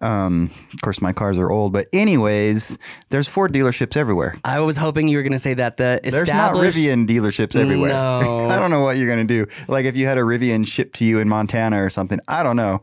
um, 0.00 0.50
of 0.72 0.80
course 0.80 1.00
my 1.00 1.12
cars 1.12 1.38
are 1.38 1.50
old. 1.50 1.72
But 1.72 1.88
anyways, 1.92 2.78
there's 3.10 3.28
Ford 3.28 3.52
dealerships 3.52 3.96
everywhere. 3.96 4.34
I 4.44 4.60
was 4.60 4.76
hoping 4.76 5.08
you 5.08 5.16
were 5.16 5.22
going 5.22 5.32
to 5.32 5.38
say 5.38 5.54
that 5.54 5.76
the 5.76 6.00
There's 6.02 6.28
not. 6.28 6.54
Rivian 6.54 7.06
dealerships 7.08 7.54
everywhere. 7.56 7.90
No. 7.90 8.46
I 8.50 8.58
don't 8.58 8.70
know 8.70 8.80
what 8.80 8.96
you're 8.96 9.06
going 9.12 9.26
to 9.26 9.44
do. 9.46 9.50
Like 9.68 9.84
if 9.86 9.96
you 9.96 10.06
had 10.06 10.18
a 10.18 10.22
Rivian 10.22 10.66
shipped 10.66 10.96
to 10.96 11.04
you 11.04 11.18
in 11.18 11.28
Montana 11.28 11.82
or 11.84 11.90
something, 11.90 12.20
I 12.28 12.42
don't 12.42 12.56
know. 12.56 12.82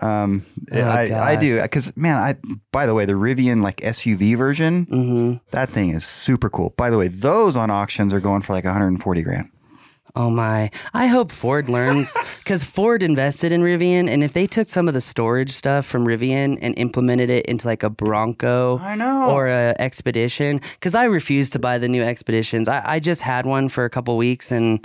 Um, 0.00 0.44
Oh, 0.70 0.80
I, 0.80 1.32
I 1.32 1.36
do 1.36 1.62
because 1.62 1.96
man, 1.96 2.16
I 2.18 2.36
by 2.72 2.84
the 2.86 2.92
way, 2.94 3.06
the 3.06 3.14
Rivian 3.14 3.62
like 3.62 3.78
SUV 3.78 4.36
version, 4.36 4.86
Mhm. 4.86 5.40
that 5.52 5.70
thing 5.70 5.90
is 5.90 6.04
super 6.04 6.50
cool. 6.50 6.74
By 6.76 6.90
the 6.90 6.98
way, 6.98 7.08
those 7.08 7.56
on 7.56 7.70
auctions 7.70 8.12
are 8.12 8.20
going 8.20 8.42
for 8.42 8.52
like 8.52 8.64
140 8.64 9.22
grand. 9.22 9.48
Oh 10.18 10.30
my. 10.30 10.68
I 10.94 11.06
hope 11.06 11.30
Ford 11.30 11.68
learns 11.68 12.12
because 12.38 12.64
Ford 12.64 13.04
invested 13.04 13.52
in 13.52 13.62
Rivian. 13.62 14.08
And 14.08 14.24
if 14.24 14.32
they 14.32 14.48
took 14.48 14.68
some 14.68 14.88
of 14.88 14.94
the 14.94 15.00
storage 15.00 15.52
stuff 15.52 15.86
from 15.86 16.04
Rivian 16.04 16.58
and 16.60 16.76
implemented 16.76 17.30
it 17.30 17.46
into 17.46 17.68
like 17.68 17.84
a 17.84 17.88
Bronco 17.88 18.78
I 18.78 18.96
know. 18.96 19.30
or 19.30 19.46
a 19.46 19.76
Expedition, 19.78 20.60
because 20.72 20.96
I 20.96 21.04
refuse 21.04 21.48
to 21.50 21.60
buy 21.60 21.78
the 21.78 21.86
new 21.86 22.02
Expeditions. 22.02 22.68
I, 22.68 22.82
I 22.84 22.98
just 22.98 23.20
had 23.20 23.46
one 23.46 23.68
for 23.68 23.84
a 23.84 23.90
couple 23.90 24.16
weeks 24.16 24.50
and 24.50 24.84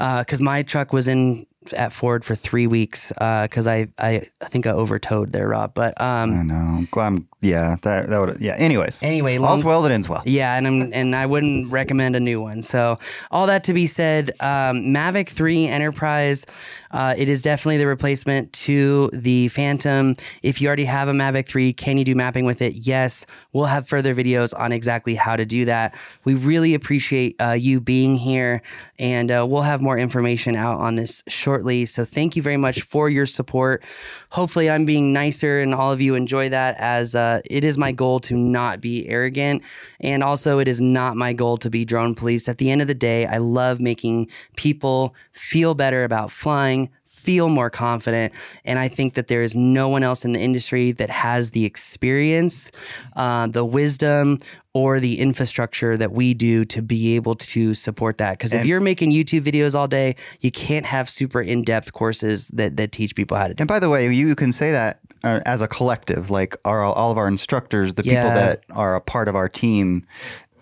uh, 0.00 0.18
because 0.24 0.40
my 0.40 0.62
truck 0.62 0.92
was 0.92 1.06
in 1.06 1.46
at 1.72 1.92
Ford 1.92 2.24
for 2.24 2.34
three 2.34 2.66
weeks 2.66 3.12
uh 3.18 3.42
because 3.42 3.66
I, 3.66 3.88
I, 3.98 4.28
I 4.40 4.46
think 4.46 4.66
I 4.66 4.70
overtowed 4.70 5.32
there, 5.32 5.48
Rob. 5.48 5.74
But 5.74 6.00
um, 6.00 6.34
I 6.34 6.42
know. 6.42 6.54
I'm 6.54 6.88
glad. 6.90 7.06
I'm, 7.06 7.28
yeah, 7.40 7.76
that 7.82 8.08
that 8.08 8.18
would. 8.18 8.40
Yeah. 8.40 8.54
Anyways, 8.54 9.02
anyway, 9.02 9.38
long, 9.38 9.52
all's 9.52 9.64
well 9.64 9.82
that 9.82 9.92
ends 9.92 10.08
well. 10.08 10.22
Yeah, 10.24 10.56
and 10.56 10.66
I'm, 10.66 10.92
and 10.92 11.14
I 11.14 11.26
wouldn't 11.26 11.70
recommend 11.70 12.16
a 12.16 12.20
new 12.20 12.40
one. 12.40 12.62
So 12.62 12.98
all 13.30 13.46
that 13.46 13.64
to 13.64 13.72
be 13.74 13.86
said, 13.86 14.30
um, 14.40 14.82
Mavic 14.82 15.28
Three 15.28 15.66
Enterprise, 15.66 16.46
Uh, 16.94 17.12
it 17.16 17.28
is 17.28 17.42
definitely 17.42 17.76
the 17.76 17.88
replacement 17.88 18.52
to 18.52 19.10
the 19.12 19.48
Phantom. 19.48 20.16
If 20.44 20.60
you 20.60 20.68
already 20.68 20.84
have 20.84 21.08
a 21.08 21.12
Mavic 21.12 21.48
3, 21.48 21.72
can 21.72 21.98
you 21.98 22.04
do 22.04 22.14
mapping 22.14 22.44
with 22.44 22.62
it? 22.62 22.74
Yes. 22.74 23.26
We'll 23.52 23.64
have 23.64 23.88
further 23.88 24.14
videos 24.14 24.58
on 24.58 24.70
exactly 24.70 25.16
how 25.16 25.34
to 25.34 25.44
do 25.44 25.64
that. 25.64 25.94
We 26.22 26.34
really 26.34 26.72
appreciate 26.72 27.34
uh, 27.40 27.52
you 27.52 27.80
being 27.80 28.14
here, 28.14 28.62
and 28.98 29.32
uh, 29.32 29.44
we'll 29.46 29.62
have 29.62 29.82
more 29.82 29.98
information 29.98 30.54
out 30.54 30.78
on 30.78 30.94
this 30.94 31.24
shortly. 31.26 31.84
So 31.84 32.04
thank 32.04 32.36
you 32.36 32.42
very 32.42 32.56
much 32.56 32.82
for 32.82 33.10
your 33.10 33.26
support. 33.26 33.82
Hopefully, 34.30 34.70
I'm 34.70 34.84
being 34.84 35.12
nicer 35.12 35.60
and 35.60 35.74
all 35.74 35.92
of 35.92 36.00
you 36.00 36.14
enjoy 36.14 36.48
that 36.48 36.76
as 36.78 37.14
uh, 37.14 37.40
it 37.44 37.64
is 37.64 37.76
my 37.76 37.92
goal 37.92 38.20
to 38.20 38.34
not 38.36 38.80
be 38.80 39.08
arrogant. 39.08 39.62
And 40.00 40.22
also, 40.22 40.58
it 40.58 40.68
is 40.68 40.80
not 40.80 41.16
my 41.16 41.32
goal 41.32 41.56
to 41.58 41.70
be 41.70 41.84
drone 41.84 42.14
police. 42.14 42.48
At 42.48 42.58
the 42.58 42.70
end 42.70 42.82
of 42.82 42.88
the 42.88 42.94
day, 42.94 43.26
I 43.26 43.38
love 43.38 43.80
making 43.80 44.28
people 44.56 45.14
feel 45.32 45.74
better 45.74 46.04
about 46.04 46.30
flying, 46.30 46.83
feel 47.24 47.48
more 47.48 47.70
confident. 47.70 48.32
And 48.64 48.78
I 48.78 48.88
think 48.88 49.14
that 49.14 49.28
there 49.28 49.42
is 49.42 49.54
no 49.54 49.88
one 49.88 50.02
else 50.02 50.24
in 50.24 50.32
the 50.32 50.40
industry 50.40 50.92
that 50.92 51.10
has 51.10 51.52
the 51.52 51.64
experience, 51.64 52.70
uh, 53.16 53.46
the 53.46 53.64
wisdom, 53.64 54.38
or 54.74 55.00
the 55.00 55.20
infrastructure 55.20 55.96
that 55.96 56.12
we 56.12 56.34
do 56.34 56.64
to 56.64 56.82
be 56.82 57.14
able 57.14 57.36
to 57.36 57.74
support 57.74 58.18
that. 58.18 58.32
Because 58.32 58.52
if 58.52 58.66
you're 58.66 58.80
making 58.80 59.12
YouTube 59.12 59.42
videos 59.42 59.74
all 59.74 59.86
day, 59.86 60.16
you 60.40 60.50
can't 60.50 60.84
have 60.84 61.08
super 61.08 61.40
in 61.40 61.62
depth 61.62 61.92
courses 61.92 62.48
that, 62.48 62.76
that 62.76 62.90
teach 62.90 63.14
people 63.14 63.36
how 63.36 63.46
to 63.46 63.54
do 63.54 63.60
And 63.60 63.68
by 63.68 63.78
the 63.78 63.88
way, 63.88 64.12
you 64.12 64.34
can 64.34 64.50
say 64.50 64.72
that 64.72 64.98
uh, 65.22 65.40
as 65.46 65.62
a 65.62 65.68
collective, 65.68 66.28
like 66.28 66.56
our, 66.64 66.82
all 66.82 67.12
of 67.12 67.18
our 67.18 67.28
instructors, 67.28 67.94
the 67.94 68.02
people 68.02 68.30
that 68.30 68.64
are 68.74 68.96
a 68.96 69.00
part 69.00 69.28
of 69.28 69.36
our 69.36 69.48
team, 69.48 70.04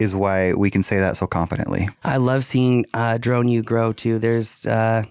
is 0.03 0.15
why 0.15 0.53
we 0.53 0.71
can 0.71 0.83
say 0.83 0.99
that 0.99 1.17
so 1.17 1.27
confidently. 1.27 1.89
I 2.05 2.19
love 2.19 2.45
seeing 2.45 2.85
uh, 2.95 3.19
Drone 3.19 3.49
U 3.49 3.63
grow 3.63 3.93
too. 3.93 4.19
There's 4.19 4.67
uh, 4.67 5.05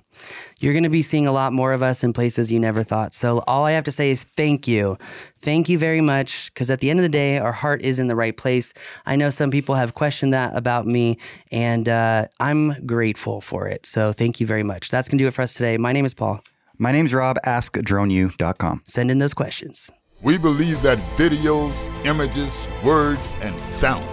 you're 0.59 0.73
going 0.73 0.83
to 0.83 0.89
be 0.89 1.01
seeing 1.01 1.27
a 1.27 1.31
lot 1.31 1.53
more 1.53 1.73
of 1.73 1.81
us 1.81 2.03
in 2.03 2.13
places 2.13 2.51
you 2.51 2.59
never 2.59 2.83
thought. 2.83 3.13
So 3.13 3.43
all 3.47 3.65
I 3.65 3.71
have 3.71 3.83
to 3.85 3.91
say 3.91 4.11
is 4.11 4.23
thank 4.35 4.67
you, 4.67 4.97
thank 5.41 5.69
you 5.69 5.77
very 5.77 6.01
much. 6.01 6.53
Because 6.53 6.69
at 6.69 6.79
the 6.79 6.89
end 6.89 6.99
of 6.99 7.03
the 7.03 7.09
day, 7.09 7.39
our 7.39 7.51
heart 7.51 7.81
is 7.81 7.99
in 7.99 8.07
the 8.07 8.15
right 8.15 8.35
place. 8.35 8.73
I 9.05 9.15
know 9.15 9.29
some 9.29 9.51
people 9.51 9.75
have 9.75 9.95
questioned 9.95 10.33
that 10.33 10.55
about 10.55 10.85
me, 10.85 11.17
and 11.51 11.89
uh, 11.89 12.27
I'm 12.39 12.85
grateful 12.85 13.41
for 13.41 13.67
it. 13.67 13.85
So 13.85 14.13
thank 14.13 14.39
you 14.39 14.47
very 14.47 14.63
much. 14.63 14.89
That's 14.89 15.09
gonna 15.09 15.19
do 15.19 15.27
it 15.27 15.33
for 15.33 15.41
us 15.41 15.53
today. 15.53 15.77
My 15.77 15.91
name 15.91 16.05
is 16.05 16.13
Paul. 16.13 16.41
My 16.77 16.91
name's 16.91 17.13
Rob. 17.13 17.37
AskDroneU.com. 17.45 18.83
Send 18.85 19.11
in 19.11 19.19
those 19.19 19.33
questions. 19.33 19.91
We 20.21 20.37
believe 20.37 20.81
that 20.83 20.99
videos, 21.17 21.89
images, 22.05 22.67
words, 22.83 23.35
and 23.41 23.59
sounds 23.59 24.10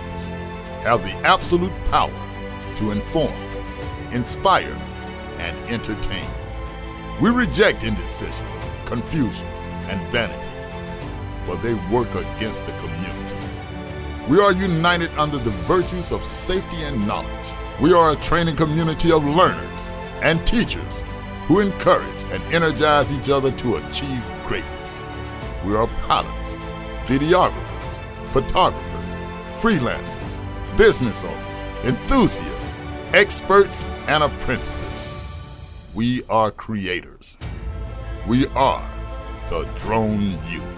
have 0.88 1.04
the 1.04 1.12
absolute 1.28 1.72
power 1.90 2.10
to 2.78 2.92
inform, 2.92 3.34
inspire, 4.10 4.74
and 5.36 5.54
entertain. 5.68 6.26
We 7.20 7.28
reject 7.28 7.84
indecision, 7.84 8.46
confusion, 8.86 9.46
and 9.90 10.00
vanity, 10.08 10.48
for 11.44 11.56
they 11.56 11.74
work 11.92 12.08
against 12.14 12.64
the 12.64 12.72
community. 12.78 13.36
We 14.28 14.40
are 14.40 14.52
united 14.52 15.10
under 15.18 15.36
the 15.36 15.50
virtues 15.68 16.10
of 16.10 16.24
safety 16.24 16.82
and 16.84 17.06
knowledge. 17.06 17.48
We 17.82 17.92
are 17.92 18.12
a 18.12 18.16
training 18.16 18.56
community 18.56 19.12
of 19.12 19.26
learners 19.26 19.88
and 20.22 20.46
teachers 20.46 21.04
who 21.48 21.60
encourage 21.60 22.22
and 22.32 22.42
energize 22.44 23.12
each 23.12 23.28
other 23.28 23.50
to 23.50 23.76
achieve 23.76 24.24
greatness. 24.46 25.02
We 25.66 25.76
are 25.76 25.86
pilots, 26.06 26.56
videographers, 27.04 27.92
photographers, 28.32 29.14
freelancers, 29.60 30.27
business 30.78 31.24
owners, 31.24 31.84
enthusiasts, 31.84 32.76
experts, 33.12 33.82
and 34.06 34.22
apprentices. 34.22 35.08
We 35.92 36.22
are 36.30 36.52
creators. 36.52 37.36
We 38.28 38.46
are 38.54 38.88
the 39.50 39.64
Drone 39.78 40.38
U. 40.52 40.77